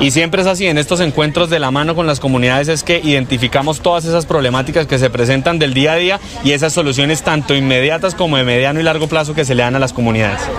Y 0.00 0.10
siempre 0.10 0.40
es 0.40 0.46
así, 0.46 0.66
en 0.66 0.78
estos 0.78 1.00
encuentros 1.00 1.50
de 1.50 1.58
la 1.58 1.70
mano 1.70 1.94
con 1.94 2.06
las 2.06 2.20
comunidades 2.20 2.68
es 2.68 2.82
que 2.82 3.00
identificamos 3.02 3.80
todas 3.80 4.04
esas 4.04 4.26
problemáticas 4.26 4.86
que 4.86 4.98
se 4.98 5.10
presentan 5.10 5.58
del 5.58 5.74
día 5.74 5.92
a 5.92 5.96
día 5.96 6.18
y 6.42 6.52
esas 6.52 6.72
soluciones 6.72 7.22
tanto 7.22 7.54
inmediatas 7.54 8.14
como 8.14 8.36
de 8.36 8.44
mediano 8.44 8.80
y 8.80 8.82
largo 8.82 9.06
plazo 9.06 9.34
que 9.34 9.44
se 9.44 9.54
le 9.54 9.62
dan 9.62 9.76
a 9.76 9.78
las 9.78 9.92
comunidades. 9.92 10.50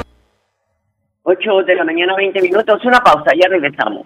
8 1.24 1.64
de 1.66 1.76
la 1.76 1.84
mañana, 1.84 2.16
20 2.16 2.42
minutos, 2.42 2.86
una 2.86 3.00
pausa, 3.00 3.32
ya 3.36 3.48
regresamos. 3.50 4.06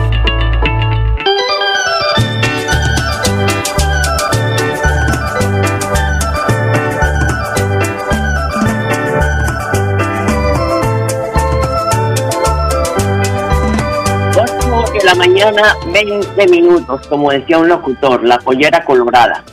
Mañana, 15.21 15.75
20 15.93 16.47
minutos, 16.47 17.07
como 17.07 17.29
decía 17.29 17.59
un 17.59 17.67
locutor, 17.67 18.23
la 18.23 18.39
pollera 18.39 18.83
colorada. 18.83 19.43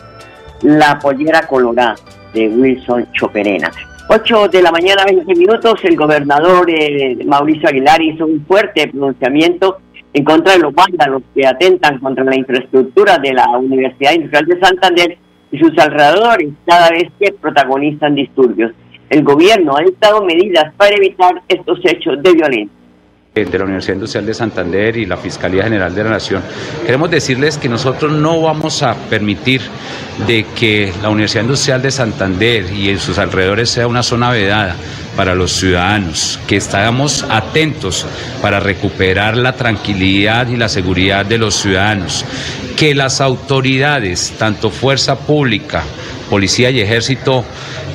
La 0.63 0.99
pollera 0.99 1.47
colorada 1.47 1.95
de 2.33 2.49
Wilson 2.49 3.07
Choperena. 3.13 3.71
8 4.09 4.49
de 4.49 4.63
la 4.63 4.71
mañana, 4.71 5.05
20 5.05 5.35
minutos, 5.35 5.75
el 5.85 5.95
gobernador 5.95 6.71
eh, 6.71 7.19
Mauricio 7.27 7.69
Aguilar 7.69 8.01
hizo 8.01 8.25
un 8.25 8.47
fuerte 8.47 8.89
pronunciamiento 8.89 9.77
en 10.15 10.25
contra 10.25 10.55
de 10.55 10.61
los 10.61 10.75
vándalos 10.75 11.23
que 11.35 11.47
atentan 11.47 11.99
contra 11.99 12.25
la 12.25 12.37
infraestructura 12.37 13.19
de 13.19 13.35
la 13.35 13.47
Universidad 13.51 14.15
Industrial 14.15 14.47
de 14.47 14.61
Santander 14.61 15.19
y 15.53 15.59
sus 15.59 15.79
alrededores 15.79 16.49
cada 16.65 16.89
vez 16.89 17.11
que 17.21 17.33
protagonizan 17.33 18.15
disturbios. 18.15 18.73
El 19.11 19.23
gobierno 19.23 19.77
ha 19.77 19.83
dictado 19.83 20.25
medidas 20.25 20.73
para 20.79 20.97
evitar 20.97 21.43
estos 21.47 21.79
hechos 21.85 22.23
de 22.23 22.33
violencia 22.33 22.78
de 23.45 23.59
la 23.59 23.65
Universidad 23.65 23.95
Industrial 23.95 24.27
de 24.27 24.35
Santander 24.35 24.97
y 24.97 25.07
la 25.07 25.17
Fiscalía 25.17 25.65
General 25.65 25.95
de 25.95 26.05
la 26.05 26.11
Nación. 26.11 26.43
Queremos 26.85 27.11
decirles 27.11 27.59
que 27.59 27.69
nosotros 27.69 28.13
no 28.13 28.41
vamos 28.43 28.83
a 28.83 28.95
permitir 28.95 29.63
de 30.27 30.45
que 30.57 30.93
la 31.03 31.09
Universidad 31.09 31.43
Industrial 31.43 31.81
de 31.81 31.91
Santander 31.91 32.73
y 32.73 32.91
en 32.91 32.99
sus 32.99 33.19
alrededores 33.19 33.71
sea 33.71 33.87
una 33.87 34.03
zona 34.03 34.31
vedada 34.31 34.75
para 35.17 35.35
los 35.35 35.53
ciudadanos, 35.53 36.39
que 36.47 36.57
estamos 36.57 37.25
atentos 37.29 38.07
para 38.41 38.61
recuperar 38.61 39.37
la 39.37 39.55
tranquilidad 39.55 40.49
y 40.49 40.57
la 40.57 40.69
seguridad 40.69 41.27
de 41.27 41.39
los 41.39 41.57
ciudadanos, 41.57 42.25
que 42.77 42.95
las 42.95 43.21
autoridades, 43.21 44.35
tanto 44.39 44.71
fuerza 44.71 45.19
pública, 45.19 45.83
policía 46.31 46.71
y 46.71 46.81
ejército, 46.81 47.45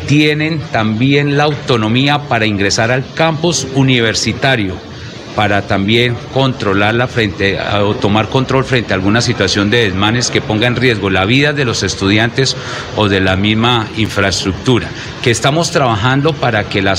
tienen 0.08 0.60
también 0.72 1.38
la 1.38 1.44
autonomía 1.44 2.24
para 2.28 2.46
ingresar 2.46 2.92
al 2.92 3.06
campus 3.14 3.68
universitario 3.74 4.93
para 5.36 5.64
también 5.64 6.16
controlarla 6.34 7.08
frente 7.08 7.60
o 7.60 7.96
tomar 7.96 8.30
control 8.30 8.66
frente 8.66 8.94
a 8.94 8.96
alguna 8.96 9.22
situación 9.22 9.70
de 9.70 9.84
desmanes 9.84 10.30
que 10.30 10.42
ponga 10.42 10.68
en 10.68 10.76
riesgo 10.76 11.10
la 11.10 11.26
vida 11.26 11.54
de 11.54 11.66
los 11.66 11.84
estudiantes 11.84 12.56
o 12.96 13.10
de 13.10 13.20
la 13.20 13.36
misma 13.36 13.88
infraestructura. 13.98 14.90
Que 15.22 15.32
estamos 15.32 15.72
trabajando 15.72 16.34
para 16.34 16.66
que 16.66 16.82
la 16.82 16.96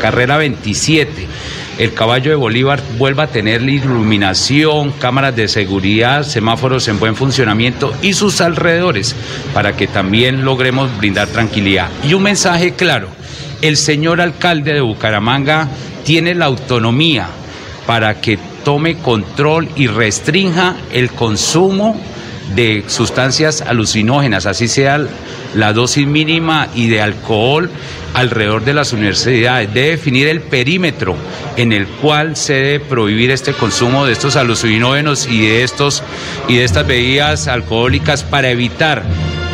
carrera 0.00 0.36
27 0.36 1.26
el 1.78 1.94
caballo 1.94 2.30
de 2.30 2.36
Bolívar 2.36 2.82
vuelva 2.98 3.24
a 3.24 3.26
tener 3.28 3.62
la 3.62 3.70
iluminación, 3.70 4.90
cámaras 4.90 5.36
de 5.36 5.46
seguridad, 5.46 6.24
semáforos 6.24 6.88
en 6.88 6.98
buen 6.98 7.14
funcionamiento 7.14 7.94
y 8.02 8.14
sus 8.14 8.40
alrededores 8.40 9.14
para 9.54 9.76
que 9.76 9.86
también 9.86 10.44
logremos 10.44 10.96
brindar 10.98 11.28
tranquilidad. 11.28 11.88
Y 12.02 12.14
un 12.14 12.24
mensaje 12.24 12.72
claro, 12.72 13.08
el 13.62 13.76
señor 13.76 14.20
alcalde 14.20 14.74
de 14.74 14.80
Bucaramanga 14.80 15.68
tiene 16.04 16.34
la 16.34 16.46
autonomía 16.46 17.28
para 17.88 18.20
que 18.20 18.38
tome 18.66 18.98
control 18.98 19.66
y 19.74 19.86
restrinja 19.86 20.76
el 20.92 21.10
consumo 21.10 21.98
de 22.54 22.84
sustancias 22.86 23.62
alucinógenas, 23.62 24.44
así 24.44 24.68
sea 24.68 25.00
la 25.54 25.72
dosis 25.72 26.06
mínima 26.06 26.68
y 26.74 26.88
de 26.88 27.00
alcohol 27.00 27.70
alrededor 28.12 28.62
de 28.66 28.74
las 28.74 28.92
universidades. 28.92 29.72
Debe 29.72 29.88
definir 29.92 30.28
el 30.28 30.42
perímetro 30.42 31.16
en 31.56 31.72
el 31.72 31.86
cual 31.86 32.36
se 32.36 32.52
debe 32.52 32.80
prohibir 32.80 33.30
este 33.30 33.54
consumo 33.54 34.04
de 34.04 34.12
estos 34.12 34.36
alucinógenos 34.36 35.26
y 35.26 35.40
de 35.46 35.62
estos 35.62 36.02
y 36.46 36.56
de 36.56 36.64
estas 36.64 36.86
bebidas 36.86 37.48
alcohólicas 37.48 38.22
para 38.22 38.50
evitar 38.50 39.02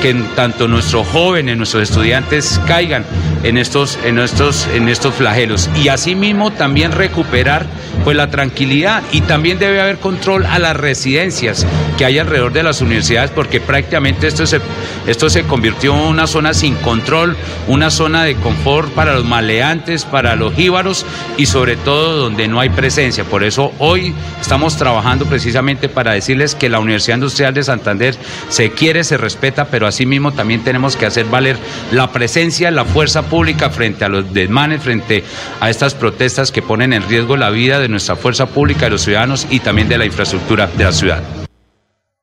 que 0.02 0.12
tanto 0.34 0.66
nuestros 0.66 1.06
jóvenes, 1.06 1.56
nuestros 1.56 1.84
estudiantes 1.84 2.60
caigan 2.66 3.04
en 3.44 3.58
estos, 3.58 3.96
en 4.04 4.18
estos, 4.18 4.66
en 4.74 4.88
estos 4.88 5.14
flagelos. 5.14 5.70
Y 5.80 5.86
asimismo 5.86 6.50
también 6.50 6.90
recuperar 6.90 7.66
pues 8.04 8.16
la 8.16 8.30
tranquilidad 8.30 9.02
y 9.12 9.22
también 9.22 9.58
debe 9.58 9.80
haber 9.80 9.98
control 9.98 10.46
a 10.46 10.58
las 10.58 10.76
residencias 10.76 11.66
que 11.96 12.04
hay 12.04 12.18
alrededor 12.18 12.52
de 12.52 12.62
las 12.62 12.80
universidades 12.80 13.30
porque 13.30 13.60
prácticamente 13.60 14.26
esto 14.26 14.46
se, 14.46 14.60
esto 15.06 15.30
se 15.30 15.44
convirtió 15.44 15.94
en 15.94 16.00
una 16.00 16.26
zona 16.26 16.54
sin 16.54 16.74
control, 16.76 17.36
una 17.66 17.90
zona 17.90 18.24
de 18.24 18.36
confort 18.36 18.90
para 18.92 19.14
los 19.14 19.24
maleantes, 19.24 20.04
para 20.04 20.36
los 20.36 20.54
jíbaros 20.54 21.06
y 21.36 21.46
sobre 21.46 21.76
todo 21.76 22.16
donde 22.18 22.48
no 22.48 22.60
hay 22.60 22.68
presencia. 22.68 23.24
Por 23.24 23.42
eso 23.42 23.72
hoy 23.78 24.14
estamos 24.40 24.76
trabajando 24.76 25.24
precisamente 25.26 25.88
para 25.88 26.12
decirles 26.12 26.54
que 26.54 26.68
la 26.68 26.80
Universidad 26.80 27.16
Industrial 27.16 27.54
de 27.54 27.64
Santander 27.64 28.14
se 28.48 28.70
quiere, 28.70 29.04
se 29.04 29.16
respeta, 29.16 29.66
pero 29.66 29.86
asimismo 29.86 30.32
también 30.32 30.62
tenemos 30.62 30.96
que 30.96 31.06
hacer 31.06 31.26
valer 31.26 31.56
la 31.92 32.12
presencia, 32.12 32.70
la 32.70 32.84
fuerza 32.84 33.22
pública 33.22 33.70
frente 33.70 34.04
a 34.04 34.08
los 34.08 34.32
desmanes, 34.34 34.82
frente 34.82 35.24
a 35.60 35.70
estas 35.70 35.94
protestas 35.94 36.52
que 36.52 36.62
ponen 36.62 36.92
en 36.92 37.08
riesgo 37.08 37.36
la 37.36 37.50
vida 37.50 37.78
de 37.78 37.88
nuestra 37.94 38.16
fuerza 38.16 38.46
pública, 38.46 38.86
de 38.86 38.90
los 38.90 39.02
ciudadanos 39.02 39.46
y 39.50 39.60
también 39.60 39.88
de 39.88 39.98
la 39.98 40.04
infraestructura 40.04 40.66
de 40.66 40.84
la 40.84 40.92
ciudad. 40.92 41.22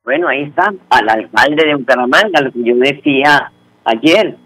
Bueno, 0.04 0.28
ahí 0.28 0.42
está, 0.42 0.72
al 0.90 1.08
alcalde 1.08 1.64
de 1.64 1.74
Bucaramanga, 1.74 2.40
lo 2.40 2.52
que 2.52 2.62
yo 2.62 2.76
decía 2.76 3.50
ayer. 3.84 4.36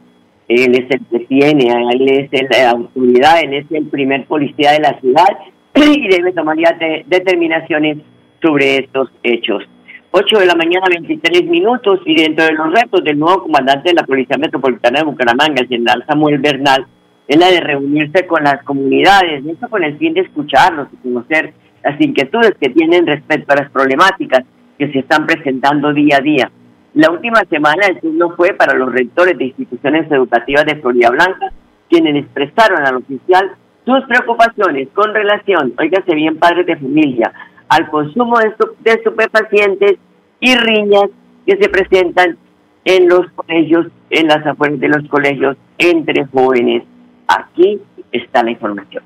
Él 0.48 0.74
es 0.74 0.90
el 0.90 1.00
que 1.10 1.26
tiene, 1.26 1.72
él 1.92 2.28
es 2.30 2.50
la 2.50 2.70
autoridad, 2.70 3.40
él 3.42 3.54
es 3.54 3.66
el 3.70 3.86
primer 3.86 4.26
policía 4.26 4.72
de 4.72 4.80
la 4.80 5.00
ciudad 5.00 5.26
y 5.74 6.08
debe 6.08 6.32
tomar 6.32 6.56
ya 6.56 6.72
de, 6.72 7.04
determinaciones 7.08 7.98
sobre 8.40 8.76
estos 8.76 9.10
hechos. 9.24 9.64
8 10.12 10.38
de 10.38 10.46
la 10.46 10.54
mañana, 10.54 10.86
23 10.88 11.44
minutos, 11.46 12.00
y 12.06 12.14
dentro 12.14 12.44
de 12.44 12.52
los 12.52 12.72
retos 12.72 13.02
del 13.02 13.18
nuevo 13.18 13.42
comandante 13.42 13.88
de 13.88 13.96
la 13.96 14.04
Policía 14.04 14.38
Metropolitana 14.38 15.00
de 15.00 15.04
Bucaramanga, 15.04 15.62
el 15.62 15.68
general 15.68 16.04
Samuel 16.06 16.38
Bernal, 16.38 16.86
es 17.28 17.38
la 17.38 17.50
de 17.50 17.60
reunirse 17.60 18.26
con 18.26 18.44
las 18.44 18.62
comunidades, 18.62 19.44
esto 19.44 19.68
con 19.68 19.82
el 19.82 19.98
fin 19.98 20.14
de 20.14 20.20
escucharlos 20.20 20.88
y 20.92 20.96
conocer 20.96 21.52
las 21.82 22.00
inquietudes 22.00 22.52
que 22.60 22.70
tienen 22.70 23.06
respecto 23.06 23.52
a 23.52 23.62
las 23.62 23.70
problemáticas 23.70 24.44
que 24.78 24.92
se 24.92 25.00
están 25.00 25.26
presentando 25.26 25.92
día 25.92 26.18
a 26.18 26.20
día. 26.20 26.50
La 26.94 27.10
última 27.10 27.40
semana 27.50 27.86
el 27.86 28.00
turno 28.00 28.30
fue 28.36 28.54
para 28.54 28.74
los 28.74 28.92
rectores 28.92 29.36
de 29.36 29.46
instituciones 29.46 30.10
educativas 30.10 30.64
de 30.64 30.76
Florida 30.76 31.10
Blanca, 31.10 31.52
quienes 31.88 32.16
expresaron 32.16 32.86
al 32.86 32.96
oficial 32.96 33.52
sus 33.84 34.02
preocupaciones 34.06 34.88
con 34.94 35.14
relación, 35.14 35.72
oígase 35.78 36.14
bien 36.14 36.38
padres 36.38 36.66
de 36.66 36.76
familia, 36.76 37.32
al 37.68 37.88
consumo 37.88 38.38
de, 38.38 38.52
de 38.80 38.90
estupefacientes 38.92 39.96
y 40.40 40.54
riñas 40.56 41.10
que 41.46 41.56
se 41.56 41.68
presentan 41.68 42.36
en 42.84 43.08
los 43.08 43.30
colegios, 43.32 43.86
en 44.10 44.28
las 44.28 44.44
afueras 44.46 44.80
de 44.80 44.88
los 44.88 45.08
colegios 45.08 45.56
entre 45.78 46.24
jóvenes. 46.26 46.82
Aquí 47.28 47.80
está 48.12 48.42
la 48.42 48.50
información. 48.52 49.02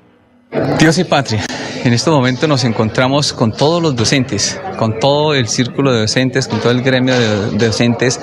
Dios 0.51 0.97
y 0.97 1.05
patria. 1.05 1.45
en 1.83 1.93
este 1.93 2.11
momento 2.11 2.45
nos 2.45 2.65
encontramos 2.65 3.31
con 3.31 3.53
todos 3.53 3.81
los 3.81 3.95
docentes, 3.95 4.59
con 4.77 4.99
todo 4.99 5.33
el 5.33 5.47
círculo 5.47 5.93
de 5.93 6.01
docentes, 6.01 6.47
con 6.47 6.59
todo 6.59 6.71
el 6.71 6.81
gremio 6.81 7.17
de, 7.17 7.57
docentes 7.57 8.19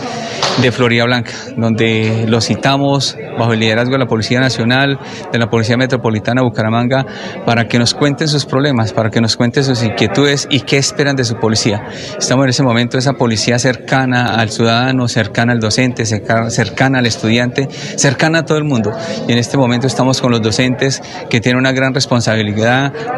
de 0.61 0.71
Florida 0.71 1.05
Blanca, 1.05 1.33
donde 1.57 2.27
los 2.29 2.45
citamos 2.47 3.17
bajo 3.39 3.55
el 3.55 3.61
liderazgo 3.61 3.93
de 3.93 3.99
la 4.01 4.07
Policía 4.07 4.41
Nacional, 4.41 4.99
de 5.33 5.39
la 5.39 5.49
Policía 5.49 5.77
Metropolitana 5.77 6.43
de 6.43 6.49
Bucaramanga, 6.49 7.07
para 7.47 7.65
que 7.67 7.79
nos 7.79 7.95
cuenten 7.95 8.29
sus 8.29 8.45
problemas, 8.45 8.93
para 8.93 9.11
que 9.11 9.21
nos 9.21 9.37
cuenten 9.37 9.65
sus 9.65 9.83
inquietudes 9.83 10.47
y 10.51 10.61
qué 10.61 10.77
esperan 10.77 11.17
de 11.17 11.25
su 11.25 11.37
policía. 11.37 11.87
Estamos 12.19 12.45
en 12.45 12.51
ese 12.51 12.63
momento 12.63 12.99
esa 12.99 13.15
policía 13.15 13.59
cercana 13.59 14.35
al 14.35 14.51
ciudadano, 14.51 15.09
cercana 15.09 15.53
al 15.53 15.61
docente, 15.61 16.05
cercana 16.05 16.99
al 16.99 17.07
estudiante, 17.07 17.69
cercana 17.97 18.41
a 18.41 18.45
todo 18.45 18.59
el 18.59 18.65
mundo. 18.65 18.93
Y 19.27 19.33
en 19.33 19.39
este 19.39 19.57
momento 19.57 19.87
estamos 19.87 20.21
con 20.21 20.31
los 20.31 20.43
docentes 20.43 21.03
que 21.31 21.41
tienen 21.41 21.59
una 21.59 21.73
gran 21.73 21.95
responsabilidad 21.95 22.18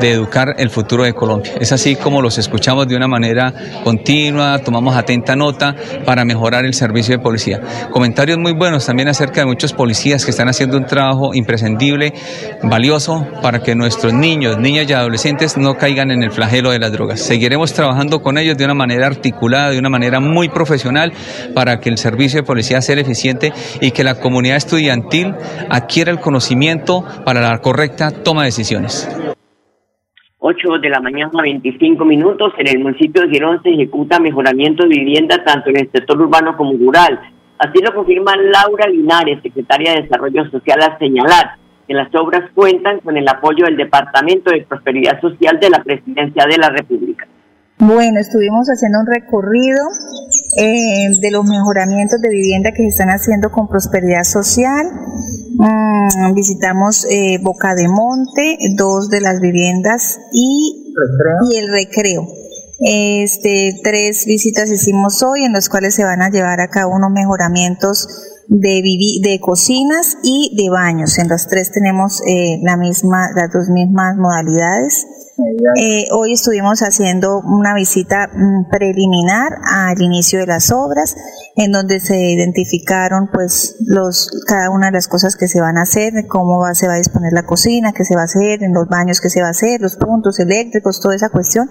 de 0.01 0.13
educar 0.13 0.55
el 0.59 0.71
futuro 0.71 1.05
de 1.05 1.13
Colombia. 1.13 1.53
Es 1.61 1.73
así 1.73 1.97
como 1.97 2.23
los 2.23 2.39
escuchamos 2.39 2.87
de 2.87 2.97
una 2.97 3.09
manera 3.09 3.53
continua, 3.83 4.59
tomamos 4.59 4.97
atenta 4.97 5.35
nota 5.37 5.75
para 6.05 6.25
mejorar 6.25 6.65
el 6.65 6.75
servicio 6.75 7.17
de 7.17 7.23
policía. 7.23 7.61
Comentarios 7.91 8.39
muy 8.39 8.53
buenos 8.53 8.87
también 8.87 9.09
acerca 9.09 9.41
de 9.41 9.47
muchos 9.47 9.73
policías 9.73 10.25
que 10.25 10.31
están 10.31 10.49
haciendo 10.49 10.77
un 10.77 10.87
trabajo 10.87 11.35
imprescindible, 11.35 12.13
valioso 12.63 13.27
para 13.43 13.61
que 13.61 13.75
nuestros 13.75 14.13
niños, 14.13 14.59
niñas 14.59 14.89
y 14.89 14.93
adolescentes 14.93 15.57
no 15.57 15.77
caigan 15.77 16.11
en 16.11 16.23
el 16.23 16.31
flagelo 16.31 16.71
de 16.71 16.79
las 16.79 16.93
drogas. 16.93 17.21
Seguiremos 17.21 17.73
trabajando 17.73 18.23
con 18.23 18.39
ellos 18.39 18.57
de 18.57 18.65
una 18.65 18.75
manera 18.75 19.07
articulada, 19.07 19.71
de 19.71 19.79
una 19.79 19.89
manera 19.89 20.21
muy 20.21 20.49
profesional 20.49 21.13
para 21.55 21.81
que 21.81 21.89
el 21.89 21.99
servicio 21.99 22.41
de 22.41 22.47
policía 22.47 22.81
sea 22.81 22.91
eficiente 22.99 23.53
y 23.81 23.93
que 23.93 24.05
la 24.05 24.17
comunidad 24.17 24.57
estudiantil 24.57 25.35
adquiera 25.69 26.11
el 26.11 26.21
conocimiento 26.21 27.05
para 27.25 27.41
la 27.41 27.59
correcta 27.59 28.11
toma 28.11 28.43
de 28.43 28.47
decisiones. 28.47 28.90
8 30.39 30.69
de 30.81 30.89
la 30.89 31.01
mañana, 31.01 31.43
25 31.43 32.05
minutos. 32.05 32.53
En 32.59 32.69
el 32.69 32.79
municipio 32.81 33.23
de 33.23 33.29
Girón 33.29 33.63
se 33.63 33.71
ejecuta 33.71 34.19
mejoramiento 34.19 34.85
de 34.85 34.89
vivienda 34.89 35.43
tanto 35.45 35.71
en 35.71 35.79
el 35.79 35.91
sector 35.93 36.21
urbano 36.21 36.57
como 36.57 36.73
rural. 36.73 37.21
Así 37.59 37.83
lo 37.83 37.95
confirma 37.95 38.37
Laura 38.37 38.87
Linares, 38.89 39.43
secretaria 39.43 39.93
de 39.93 40.03
Desarrollo 40.03 40.49
Social, 40.51 40.81
al 40.81 40.99
señalar 40.99 41.57
que 41.87 41.95
las 41.95 42.09
obras 42.15 42.51
cuentan 42.55 43.01
con 43.01 43.17
el 43.17 43.29
apoyo 43.29 43.67
del 43.67 43.77
Departamento 43.77 44.51
de 44.51 44.63
Prosperidad 44.63 45.21
Social 45.21 45.59
de 45.61 45.71
la 45.71 45.83
Presidencia 45.83 46.47
de 46.47 46.57
la 46.57 46.71
República. 46.71 47.27
Bueno, 47.81 48.21
estuvimos 48.21 48.69
haciendo 48.69 49.01
un 49.01 49.07
recorrido 49.07 49.81
eh, 50.59 51.09
de 51.19 51.31
los 51.31 51.45
mejoramientos 51.45 52.21
de 52.21 52.29
vivienda 52.29 52.71
que 52.73 52.83
se 52.83 52.89
están 52.89 53.09
haciendo 53.09 53.51
con 53.51 53.69
prosperidad 53.69 54.25
social. 54.25 54.87
Mm, 55.61 56.33
visitamos 56.35 57.07
eh, 57.11 57.39
Boca 57.43 57.75
de 57.75 57.87
Monte, 57.87 58.57
dos 58.77 59.11
de 59.11 59.21
las 59.21 59.41
viviendas 59.41 60.19
y, 60.33 60.95
y 61.51 61.57
el 61.59 61.71
recreo. 61.71 62.27
Este, 62.79 63.79
tres 63.85 64.25
visitas 64.25 64.71
hicimos 64.71 65.23
hoy 65.23 65.45
en 65.45 65.53
las 65.53 65.69
cuales 65.69 65.95
se 65.95 66.05
van 66.05 66.23
a 66.23 66.31
llevar 66.31 66.63
a 66.63 66.69
cabo 66.69 66.97
unos 66.97 67.11
mejoramientos 67.11 68.09
de, 68.49 68.83
de 69.23 69.39
cocinas 69.39 70.17
y 70.23 70.57
de 70.57 70.71
baños. 70.71 71.19
En 71.19 71.29
las 71.29 71.47
tres 71.47 71.71
tenemos 71.73 72.23
eh, 72.27 72.59
la 72.63 72.79
misma, 72.79 73.29
las 73.35 73.53
dos 73.53 73.69
mismas 73.69 74.17
modalidades. 74.17 75.07
Eh, 75.77 76.07
hoy 76.13 76.33
estuvimos 76.33 76.81
haciendo 76.81 77.41
una 77.41 77.75
visita 77.75 78.29
mm, 78.33 78.69
preliminar 78.71 79.53
al 79.65 80.01
inicio 80.01 80.41
de 80.41 80.47
las 80.47 80.71
obras, 80.71 81.17
en 81.57 81.73
donde 81.73 82.01
se 82.01 82.17
identificaron 82.33 83.29
pues 83.33 83.77
los 83.81 84.31
cada 84.47 84.71
una 84.71 84.87
de 84.87 84.93
las 84.93 85.09
cosas 85.09 85.37
que 85.37 85.49
se 85.49 85.61
van 85.61 85.79
a 85.79 85.83
hacer, 85.83 86.13
cómo 86.29 86.59
va, 86.59 86.75
se 86.75 86.87
va 86.87 86.95
a 86.95 86.99
disponer 86.99 87.33
la 87.33 87.45
cocina, 87.45 87.93
qué 87.93 88.05
se 88.05 88.15
va 88.15 88.23
a 88.23 88.25
hacer, 88.25 88.63
en 88.63 88.75
los 88.75 88.89
baños 88.89 89.21
qué 89.21 89.31
se 89.31 89.41
va 89.41 89.49
a 89.49 89.51
hacer, 89.51 89.81
los 89.81 89.97
puntos 89.97 90.39
eléctricos, 90.41 91.01
toda 91.01 91.15
esa 91.15 91.31
cuestión 91.31 91.69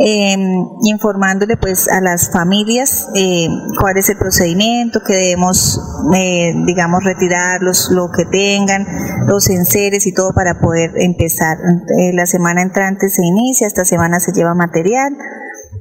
eh, 0.00 0.36
informándole 0.82 1.56
pues 1.56 1.90
a 1.90 2.00
las 2.00 2.30
familias 2.32 3.10
eh, 3.16 3.48
cuál 3.80 3.96
es 3.96 4.08
el 4.08 4.16
procedimiento 4.16 5.00
que 5.04 5.14
debemos 5.14 5.80
eh, 6.14 6.52
digamos 6.66 7.02
retirar 7.02 7.62
los, 7.62 7.90
lo 7.90 8.08
que 8.14 8.24
tengan 8.30 8.86
los 9.26 9.50
enseres 9.50 10.06
y 10.06 10.14
todo 10.14 10.30
para 10.34 10.60
poder 10.60 10.90
empezar. 10.96 11.56
Eh, 11.98 12.12
la 12.14 12.26
semana 12.26 12.62
entrante 12.62 13.08
se 13.08 13.24
inicia 13.24 13.66
esta 13.66 13.84
semana 13.84 14.20
se 14.20 14.32
lleva 14.32 14.54
material 14.54 15.12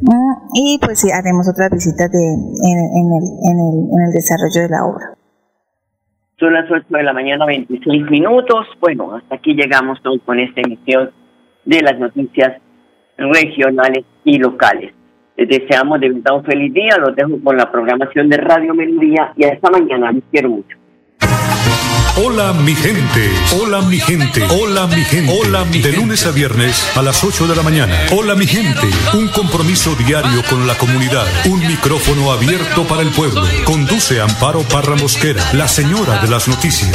mm, 0.01 0.34
y 0.53 0.80
pues 0.82 1.06
haremos 1.13 1.47
otras 1.47 1.69
visitas 1.69 2.10
de, 2.10 2.17
en, 2.17 2.77
en, 2.97 3.08
el, 3.13 3.25
en, 3.43 3.58
el, 3.60 3.77
en 3.93 3.99
el 4.08 4.13
desarrollo 4.13 4.62
de 4.62 4.69
la 4.69 4.86
obra. 4.86 5.06
Son 6.39 6.53
las 6.53 6.69
8 6.69 6.86
de 6.89 7.03
la 7.03 7.13
mañana 7.13 7.45
26 7.45 8.10
minutos. 8.10 8.65
Bueno 8.80 9.15
hasta 9.15 9.36
aquí 9.36 9.53
llegamos 9.53 9.99
hoy 10.06 10.19
con 10.19 10.39
esta 10.39 10.62
emisión 10.62 11.12
de 11.65 11.82
las 11.82 11.99
noticias 11.99 12.62
regionales 13.17 14.06
y 14.23 14.38
locales. 14.38 14.93
Les 15.36 15.47
deseamos 15.47 15.99
de 15.99 16.10
verdad 16.10 16.38
un 16.38 16.45
feliz 16.45 16.73
día, 16.73 16.97
los 16.97 17.15
dejo 17.15 17.39
con 17.43 17.58
la 17.58 17.71
programación 17.71 18.30
de 18.30 18.38
Radio 18.38 18.73
Melodía 18.73 19.34
y 19.36 19.45
hasta 19.45 19.69
mañana, 19.69 20.12
les 20.12 20.23
quiero 20.32 20.49
mucho. 20.49 20.77
Hola 22.19 22.51
mi 22.51 22.73
gente, 22.73 23.30
hola 23.62 23.80
mi 23.84 23.99
gente, 23.99 24.41
hola 24.49 24.88
mi 24.88 25.03
gente, 25.03 25.32
hola 25.32 25.63
mi 25.65 25.80
De 25.80 25.91
lunes 25.91 26.25
a 26.25 26.32
viernes 26.32 26.97
a 26.97 27.03
las 27.03 27.23
8 27.23 27.45
de 27.45 27.56
la 27.56 27.62
mañana. 27.62 27.93
Hola 28.12 28.34
mi 28.34 28.47
gente, 28.47 28.88
un 29.13 29.27
compromiso 29.27 29.93
diario 29.95 30.41
con 30.49 30.65
la 30.65 30.73
comunidad, 30.73 31.27
un 31.45 31.60
micrófono 31.60 32.32
abierto 32.32 32.86
para 32.88 33.03
el 33.03 33.10
pueblo. 33.10 33.43
Conduce 33.65 34.19
Amparo 34.19 34.62
Parra 34.62 34.95
Mosquera, 34.95 35.43
la 35.53 35.67
señora 35.67 36.19
de 36.19 36.27
las 36.27 36.47
noticias. 36.47 36.89